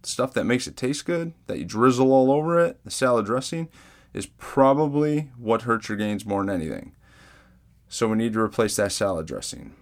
stuff 0.04 0.34
that 0.34 0.46
makes 0.46 0.68
it 0.68 0.78
taste 0.78 1.06
good, 1.06 1.34
that 1.48 1.60
you 1.60 1.66
drizzle 1.66 2.12
all 2.12 2.32
over 2.32 2.60
it, 2.60 2.84
the 2.84 2.92
salad 2.92 3.26
dressing, 3.26 3.70
is 4.14 4.26
probably 4.26 5.32
what 5.38 5.64
hurts 5.64 5.90
your 5.90 5.98
gains 5.98 6.26
more 6.26 6.44
than 6.44 6.54
anything. 6.54 6.94
So 7.88 8.08
we 8.08 8.18
need 8.18 8.34
to 8.34 8.40
replace 8.40 8.76
that 8.78 8.92
salad 8.92 9.28
dressing. 9.28 9.74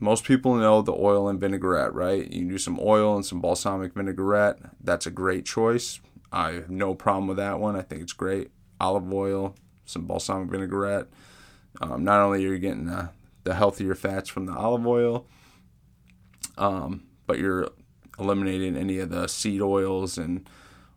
Most 0.00 0.24
people 0.24 0.54
know 0.54 0.80
the 0.80 0.92
oil 0.92 1.28
and 1.28 1.40
vinaigrette, 1.40 1.92
right? 1.92 2.22
You 2.22 2.40
can 2.40 2.48
do 2.48 2.58
some 2.58 2.78
oil 2.80 3.16
and 3.16 3.26
some 3.26 3.40
balsamic 3.40 3.94
vinaigrette. 3.94 4.58
That's 4.80 5.06
a 5.06 5.10
great 5.10 5.44
choice. 5.44 6.00
I 6.30 6.52
have 6.52 6.70
no 6.70 6.94
problem 6.94 7.26
with 7.26 7.38
that 7.38 7.58
one. 7.58 7.74
I 7.74 7.82
think 7.82 8.02
it's 8.02 8.12
great. 8.12 8.50
Olive 8.80 9.12
oil, 9.12 9.56
some 9.84 10.06
balsamic 10.06 10.50
vinaigrette. 10.50 11.06
Um, 11.80 12.04
not 12.04 12.20
only 12.20 12.44
are 12.46 12.52
you 12.52 12.58
getting 12.58 12.86
the, 12.86 13.10
the 13.42 13.54
healthier 13.54 13.94
fats 13.94 14.28
from 14.28 14.46
the 14.46 14.52
olive 14.52 14.86
oil, 14.86 15.26
um, 16.56 17.08
but 17.26 17.38
you're 17.38 17.68
eliminating 18.18 18.76
any 18.76 18.98
of 18.98 19.10
the 19.10 19.26
seed 19.26 19.60
oils 19.60 20.18
and 20.18 20.48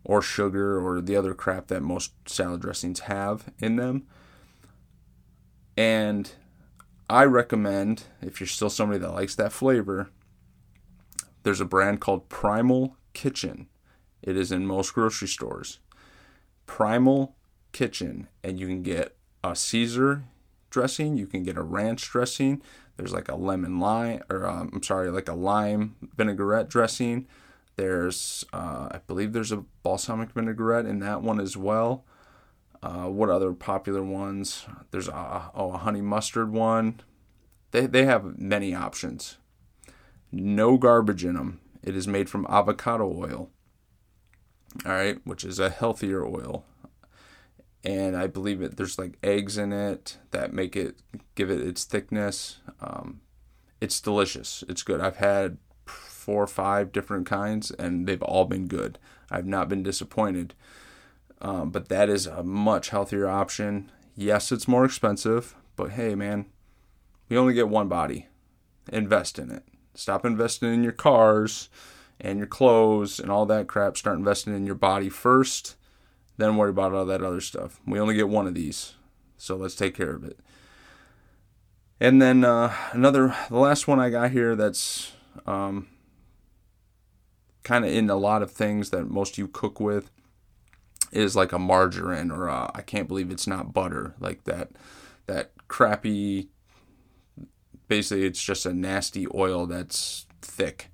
or 0.04 0.22
sugar 0.22 0.80
or 0.80 1.00
the 1.00 1.16
other 1.16 1.34
crap 1.34 1.68
that 1.68 1.82
most 1.82 2.12
salad 2.26 2.62
dressings 2.62 3.02
have 3.02 3.46
in 3.60 3.76
them. 3.76 4.08
And 5.78 6.32
I 7.10 7.24
recommend 7.26 8.04
if 8.22 8.40
you're 8.40 8.48
still 8.48 8.70
somebody 8.70 9.00
that 9.00 9.14
likes 9.14 9.36
that 9.36 9.52
flavor, 9.52 10.10
there's 11.44 11.62
a 11.62 11.66
brand 11.66 12.02
called 12.02 12.30
Primal 12.30 12.98
Kitchen. 13.14 13.68
It 14.22 14.38
is 14.38 14.52
in 14.52 14.66
most 14.66 14.94
grocery 14.94 15.28
stores. 15.28 15.80
Primal 16.66 17.36
Kitchen, 17.72 18.28
and 18.44 18.60
you 18.60 18.68
can 18.68 18.84
get 18.84 19.16
a 19.44 19.56
Caesar 19.56 20.24
dressing, 20.70 21.18
you 21.18 21.28
can 21.28 21.44
get 21.44 21.58
a 21.58 21.64
ranch 21.64 22.10
dressing. 22.10 22.62
There's 23.02 23.14
like 23.14 23.30
a 23.30 23.36
lemon 23.36 23.80
lime, 23.80 24.22
or 24.30 24.46
um, 24.46 24.70
I'm 24.74 24.84
sorry, 24.84 25.10
like 25.10 25.28
a 25.28 25.34
lime 25.34 25.96
vinaigrette 26.16 26.70
dressing. 26.70 27.28
There's, 27.76 28.46
uh, 28.54 28.90
I 28.92 29.00
believe, 29.08 29.34
there's 29.34 29.52
a 29.52 29.66
balsamic 29.82 30.34
vinaigrette 30.34 30.86
in 30.86 31.00
that 31.00 31.24
one 31.24 31.40
as 31.40 31.58
well. 31.58 32.06
Uh, 32.84 33.08
what 33.08 33.30
other 33.30 33.54
popular 33.54 34.04
ones? 34.04 34.68
There's 34.92 35.08
a, 35.08 35.50
oh, 35.56 35.72
a 35.72 35.78
honey 35.78 36.02
mustard 36.02 36.52
one. 36.52 37.00
They, 37.72 37.88
they 37.88 38.06
have 38.06 38.38
many 38.38 38.76
options. 38.76 39.38
No 40.32 40.78
garbage 40.78 41.26
in 41.26 41.34
them. 41.34 41.60
It 41.82 41.96
is 41.96 42.08
made 42.08 42.30
from 42.30 42.46
avocado 42.50 43.06
oil 43.06 43.50
all 44.86 44.92
right, 44.92 45.20
which 45.26 45.44
is 45.44 45.60
a 45.60 45.70
healthier 45.70 46.26
oil. 46.26 46.64
And 47.84 48.16
I 48.16 48.28
believe 48.28 48.62
it. 48.62 48.78
There's 48.78 49.00
like 49.00 49.18
eggs 49.24 49.58
in 49.58 49.74
it 49.74 50.18
that 50.32 50.54
make 50.54 50.76
it 50.76 50.98
give 51.36 51.50
it 51.50 51.62
its 51.62 51.84
thickness. 51.84 52.60
Um, 52.80 53.22
it's 53.80 54.00
delicious. 54.00 54.64
It's 54.70 54.84
good. 54.84 55.02
I've 55.02 55.18
had 55.18 55.58
four 55.88 56.44
or 56.44 56.48
five 56.48 56.92
different 56.92 57.26
kinds, 57.26 57.72
and 57.72 58.08
they've 58.08 58.22
all 58.22 58.46
been 58.46 58.68
good. 58.68 59.00
I've 59.32 59.48
not 59.48 59.68
been 59.68 59.82
disappointed. 59.82 60.54
Um, 61.42 61.72
but 61.72 61.90
that 61.90 62.08
is 62.08 62.28
a 62.28 62.44
much 62.44 62.90
healthier 62.90 63.28
option. 63.28 63.92
Yes, 64.16 64.52
it's 64.52 64.68
more 64.68 64.86
expensive, 64.86 65.56
but 65.76 65.92
hey, 65.92 66.14
man, 66.14 66.46
we 67.30 67.38
only 67.38 67.56
get 67.56 67.70
one 67.70 67.88
body. 67.88 68.28
Invest 68.92 69.40
in 69.40 69.50
it. 69.50 69.64
Stop 69.96 70.26
investing 70.26 70.72
in 70.72 70.84
your 70.84 70.92
cars 70.92 71.70
and 72.20 72.38
your 72.38 72.48
clothes 72.48 73.20
and 73.20 73.32
all 73.32 73.48
that 73.48 73.68
crap. 73.68 73.98
Start 73.98 74.20
investing 74.20 74.56
in 74.56 74.66
your 74.68 74.76
body 74.76 75.10
first, 75.10 75.76
then 76.42 76.58
worry 76.58 76.70
about 76.70 76.94
all 76.94 77.06
that 77.06 77.24
other 77.24 77.42
stuff. 77.42 77.80
We 77.86 78.00
only 78.00 78.16
get 78.16 78.30
one 78.30 78.48
of 78.48 78.56
these, 78.56 78.94
so 79.38 79.56
let's 79.56 79.76
take 79.76 79.96
care 79.96 80.14
of 80.14 80.24
it. 80.24 80.40
And 82.00 82.22
then 82.22 82.44
uh, 82.44 82.74
another, 82.92 83.36
the 83.50 83.60
last 83.60 83.88
one 83.88 84.00
I 84.00 84.10
got 84.10 84.32
here 84.32 84.56
that's 84.56 85.14
um, 85.46 85.88
kind 87.64 87.86
of 87.86 87.92
in 87.92 88.10
a 88.10 88.16
lot 88.16 88.42
of 88.42 88.52
things 88.52 88.90
that 88.90 89.10
most 89.10 89.38
you 89.38 89.48
cook 89.48 89.80
with 89.80 90.10
is 91.12 91.36
like 91.36 91.52
a 91.52 91.60
margarine 91.60 92.32
or 92.32 92.50
I 92.50 92.84
can't 92.86 93.08
believe 93.08 93.30
it's 93.30 93.48
not 93.48 93.74
butter, 93.74 94.16
like 94.20 94.46
that 94.46 94.70
that 95.28 95.52
crappy. 95.68 96.50
Basically, 97.88 98.26
it's 98.26 98.42
just 98.42 98.66
a 98.66 98.74
nasty 98.74 99.28
oil 99.34 99.68
that's 99.68 100.26
thick 100.42 100.92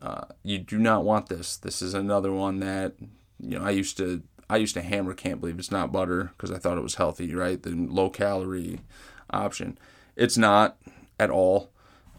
uh, 0.00 0.26
you 0.42 0.58
do 0.58 0.78
not 0.78 1.04
want 1.04 1.28
this. 1.28 1.56
This 1.56 1.80
is 1.80 1.94
another 1.94 2.32
one 2.32 2.60
that 2.60 2.94
you 3.40 3.58
know 3.58 3.64
I 3.64 3.70
used 3.70 3.96
to 3.98 4.22
I 4.48 4.56
used 4.56 4.74
to 4.74 4.82
hammer. 4.82 5.14
Can't 5.14 5.40
believe 5.40 5.58
it's 5.58 5.70
not 5.70 5.92
butter 5.92 6.32
because 6.36 6.50
I 6.50 6.58
thought 6.58 6.78
it 6.78 6.82
was 6.82 6.96
healthy, 6.96 7.34
right? 7.34 7.62
The 7.62 7.70
low 7.70 8.10
calorie 8.10 8.80
option. 9.30 9.78
It's 10.14 10.36
not 10.36 10.78
at 11.18 11.30
all. 11.30 11.70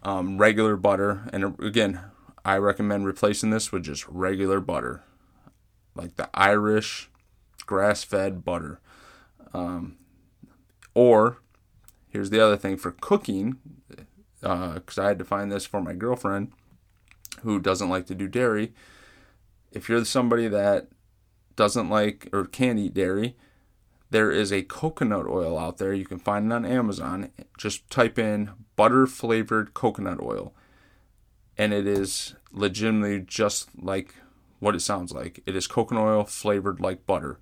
Um, 0.04 0.38
regular 0.38 0.78
butter, 0.78 1.28
and 1.34 1.60
again, 1.60 2.00
I 2.46 2.58
recommend 2.58 3.06
replacing 3.06 3.50
this 3.50 3.72
with 3.74 3.84
just 3.84 4.08
regular 4.08 4.62
butter, 4.62 5.04
like 5.96 6.16
the 6.16 6.30
Irish 6.34 7.10
grass 7.66 8.04
fed 8.04 8.46
butter. 8.46 8.80
Um, 9.54 9.98
or 10.94 11.40
here's 12.08 12.30
the 12.30 12.40
other 12.40 12.56
thing 12.56 12.78
for 12.78 12.92
cooking, 12.92 13.58
because 14.40 14.98
uh, 14.98 15.02
I 15.02 15.08
had 15.08 15.20
to 15.20 15.26
find 15.26 15.52
this 15.52 15.66
for 15.66 15.82
my 15.82 15.94
girlfriend 15.94 16.54
who 17.42 17.60
doesn't 17.60 17.90
like 17.90 18.06
to 18.06 18.16
do 18.16 18.28
dairy, 18.30 18.74
if 19.72 19.90
you're 19.90 20.06
somebody 20.06 20.48
that 20.48 20.88
doesn't 21.58 21.90
like 21.90 22.30
or 22.32 22.46
can't 22.46 22.80
eat 22.80 22.94
dairy, 22.94 23.36
there 24.10 24.32
is 24.32 24.54
a 24.54 24.64
coconut 24.64 25.28
oil 25.28 25.60
out 25.60 25.78
there. 25.78 25.94
You 25.94 26.06
can 26.06 26.20
find 26.20 26.50
it 26.50 26.56
on 26.56 26.66
Amazon. 26.66 27.30
Just 27.58 27.90
type 27.90 28.18
in 28.18 28.52
butter 28.78 29.06
flavored 29.06 29.74
coconut 29.74 30.22
oil. 30.22 30.54
And 31.58 31.74
it 31.74 31.86
is 31.86 32.36
legitimately 32.54 33.20
just 33.28 33.70
like 33.78 34.16
what 34.60 34.76
it 34.76 34.82
sounds 34.82 35.12
like. 35.12 35.42
It 35.46 35.56
is 35.56 35.68
coconut 35.68 36.04
oil 36.04 36.24
flavored 36.24 36.80
like 36.80 37.06
butter. 37.06 37.40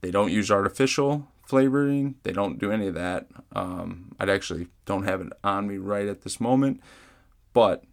They 0.00 0.12
don't 0.12 0.30
use 0.30 0.50
artificial 0.50 1.26
flavoring, 1.46 2.16
they 2.22 2.32
don't 2.32 2.58
do 2.58 2.72
any 2.72 2.88
of 2.88 2.94
that. 2.94 3.26
Um, 3.54 4.14
I 4.18 4.30
actually 4.30 4.68
don't 4.84 5.04
have 5.04 5.20
it 5.20 5.32
on 5.42 5.66
me 5.66 5.76
right 5.76 6.06
at 6.06 6.22
this 6.22 6.40
moment, 6.40 6.80
but 7.52 7.84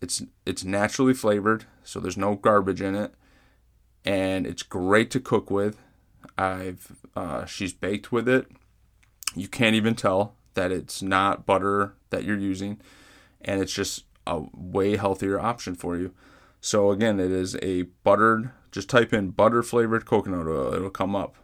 it's 0.00 0.22
it's 0.44 0.64
naturally 0.64 1.14
flavored, 1.14 1.64
so 1.82 2.00
there's 2.00 2.16
no 2.16 2.34
garbage 2.34 2.82
in 2.82 2.94
it, 2.94 3.14
and 4.06 4.46
it's 4.46 4.62
great 4.62 5.10
to 5.10 5.20
cook 5.20 5.50
with. 5.50 5.78
I've 6.38 6.96
uh, 7.14 7.44
she's 7.44 7.72
baked 7.72 8.12
with 8.12 8.28
it. 8.28 8.46
You 9.34 9.48
can't 9.48 9.74
even 9.74 9.94
tell 9.94 10.34
that 10.54 10.72
it's 10.72 11.02
not 11.02 11.44
butter 11.44 11.94
that 12.10 12.24
you're 12.24 12.38
using, 12.38 12.80
and 13.42 13.60
it's 13.60 13.72
just 13.72 14.04
a 14.26 14.44
way 14.54 14.96
healthier 14.96 15.38
option 15.38 15.74
for 15.74 15.96
you. 15.96 16.12
So 16.60 16.90
again, 16.90 17.20
it 17.20 17.30
is 17.30 17.56
a 17.62 17.82
buttered. 18.04 18.50
Just 18.72 18.88
type 18.88 19.12
in 19.12 19.30
butter 19.30 19.62
flavored 19.62 20.06
coconut 20.06 20.46
oil; 20.46 20.72
it'll 20.74 20.90
come 20.90 21.16
up, 21.16 21.36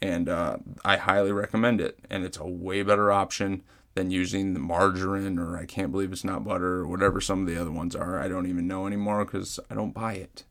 and 0.00 0.28
uh, 0.28 0.58
I 0.84 0.96
highly 0.96 1.32
recommend 1.32 1.80
it. 1.80 1.98
And 2.08 2.24
it's 2.24 2.38
a 2.38 2.46
way 2.46 2.82
better 2.82 3.10
option 3.10 3.62
than 3.94 4.10
using 4.10 4.54
the 4.54 4.60
margarine 4.60 5.38
or 5.38 5.56
I 5.56 5.66
can't 5.66 5.92
believe 5.92 6.12
it's 6.12 6.24
not 6.24 6.44
butter 6.44 6.80
or 6.80 6.88
whatever 6.88 7.20
some 7.20 7.42
of 7.42 7.46
the 7.46 7.60
other 7.60 7.70
ones 7.70 7.94
are. 7.94 8.18
I 8.18 8.26
don't 8.26 8.48
even 8.48 8.66
know 8.66 8.88
anymore 8.88 9.24
because 9.24 9.60
I 9.70 9.74
don't 9.74 9.94
buy 9.94 10.14
it 10.14 10.42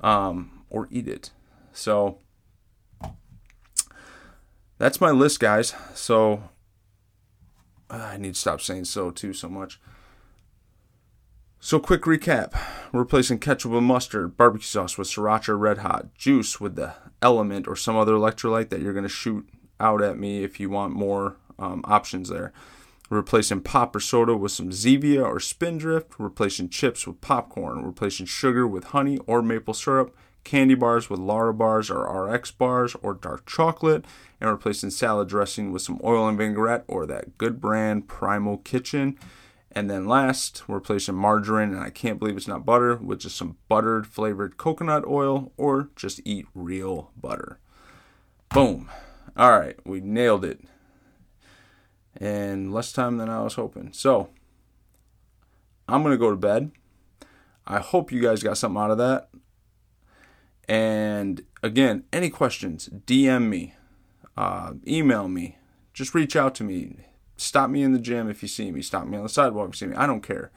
um, 0.00 0.57
or 0.70 0.88
eat 0.90 1.08
it. 1.08 1.30
So 1.72 2.18
that's 4.78 5.00
my 5.00 5.10
list, 5.10 5.40
guys. 5.40 5.74
So 5.94 6.42
uh, 7.90 7.96
I 7.96 8.16
need 8.16 8.34
to 8.34 8.40
stop 8.40 8.60
saying 8.60 8.84
so 8.84 9.10
too 9.10 9.32
so 9.32 9.48
much. 9.48 9.80
So, 11.60 11.80
quick 11.80 12.02
recap. 12.02 12.56
Replacing 12.92 13.40
ketchup 13.40 13.72
with 13.72 13.82
mustard, 13.82 14.36
barbecue 14.36 14.64
sauce 14.64 14.96
with 14.96 15.08
sriracha 15.08 15.58
red 15.58 15.78
hot, 15.78 16.14
juice 16.14 16.60
with 16.60 16.76
the 16.76 16.94
element 17.20 17.66
or 17.66 17.74
some 17.74 17.96
other 17.96 18.12
electrolyte 18.12 18.68
that 18.68 18.80
you're 18.80 18.92
going 18.92 19.02
to 19.02 19.08
shoot 19.08 19.48
out 19.80 20.00
at 20.00 20.18
me 20.18 20.44
if 20.44 20.60
you 20.60 20.70
want 20.70 20.94
more 20.94 21.36
um, 21.58 21.82
options 21.84 22.28
there. 22.28 22.52
Replacing 23.10 23.62
pop 23.62 23.96
or 23.96 24.00
soda 24.00 24.36
with 24.36 24.52
some 24.52 24.70
Zevia 24.70 25.24
or 25.24 25.40
Spindrift. 25.40 26.14
Replacing 26.18 26.68
chips 26.68 27.06
with 27.06 27.20
popcorn. 27.20 27.84
Replacing 27.84 28.26
sugar 28.26 28.66
with 28.66 28.84
honey 28.84 29.18
or 29.26 29.42
maple 29.42 29.74
syrup. 29.74 30.14
Candy 30.48 30.74
bars 30.74 31.10
with 31.10 31.20
Lara 31.20 31.52
bars 31.52 31.90
or 31.90 32.04
RX 32.24 32.52
bars 32.52 32.96
or 33.02 33.12
dark 33.12 33.44
chocolate. 33.44 34.06
And 34.40 34.48
replacing 34.48 34.90
salad 34.90 35.28
dressing 35.28 35.72
with 35.72 35.82
some 35.82 36.00
oil 36.02 36.26
and 36.26 36.38
vinaigrette 36.38 36.84
or 36.88 37.04
that 37.04 37.36
good 37.36 37.60
brand 37.60 38.08
Primal 38.08 38.56
Kitchen. 38.56 39.18
And 39.72 39.90
then 39.90 40.06
last, 40.06 40.66
we're 40.66 40.76
replacing 40.76 41.16
margarine, 41.16 41.74
and 41.74 41.82
I 41.82 41.90
can't 41.90 42.18
believe 42.18 42.38
it's 42.38 42.48
not 42.48 42.64
butter, 42.64 42.96
with 42.96 43.20
just 43.20 43.36
some 43.36 43.58
buttered 43.68 44.06
flavored 44.06 44.56
coconut 44.56 45.04
oil, 45.06 45.52
or 45.58 45.90
just 45.94 46.22
eat 46.24 46.46
real 46.54 47.10
butter. 47.20 47.58
Boom. 48.48 48.88
All 49.36 49.58
right, 49.58 49.76
we 49.84 50.00
nailed 50.00 50.46
it. 50.46 50.60
And 52.16 52.72
less 52.72 52.92
time 52.92 53.18
than 53.18 53.28
I 53.28 53.42
was 53.42 53.54
hoping. 53.54 53.92
So, 53.92 54.30
I'm 55.86 56.02
going 56.02 56.14
to 56.14 56.18
go 56.18 56.30
to 56.30 56.36
bed. 56.36 56.70
I 57.66 57.80
hope 57.80 58.10
you 58.10 58.22
guys 58.22 58.42
got 58.42 58.56
something 58.56 58.80
out 58.80 58.90
of 58.90 58.98
that. 58.98 59.28
And 60.68 61.42
again, 61.62 62.04
any 62.12 62.30
questions, 62.30 62.88
DM 63.06 63.48
me, 63.48 63.74
uh, 64.36 64.74
email 64.86 65.28
me, 65.28 65.56
just 65.94 66.14
reach 66.14 66.36
out 66.36 66.54
to 66.56 66.64
me 66.64 67.08
Stop 67.38 67.70
me 67.70 67.84
in 67.84 67.92
the 67.92 68.00
gym 68.00 68.28
if 68.28 68.42
you 68.42 68.48
see 68.48 68.72
me. 68.72 68.82
Stop 68.82 69.06
me 69.06 69.16
on 69.16 69.22
the 69.22 69.28
sidewalk 69.28 69.68
if 69.68 69.80
you 69.80 69.86
see 69.86 69.90
me. 69.92 69.96
I 69.96 70.06
don't 70.06 70.22
care. 70.22 70.50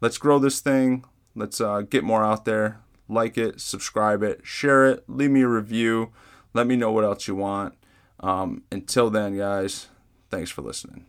Let's 0.00 0.16
grow 0.16 0.38
this 0.38 0.60
thing. 0.60 1.04
Let's 1.34 1.60
uh, 1.60 1.82
get 1.82 2.04
more 2.04 2.24
out 2.24 2.44
there. 2.44 2.80
Like 3.08 3.36
it, 3.36 3.60
subscribe 3.60 4.22
it, 4.22 4.40
share 4.44 4.86
it, 4.86 5.02
leave 5.08 5.32
me 5.32 5.42
a 5.42 5.48
review. 5.48 6.12
Let 6.54 6.68
me 6.68 6.76
know 6.76 6.92
what 6.92 7.02
else 7.02 7.26
you 7.26 7.34
want. 7.34 7.74
Um, 8.20 8.62
until 8.70 9.10
then, 9.10 9.36
guys, 9.36 9.88
thanks 10.30 10.50
for 10.50 10.62
listening. 10.62 11.06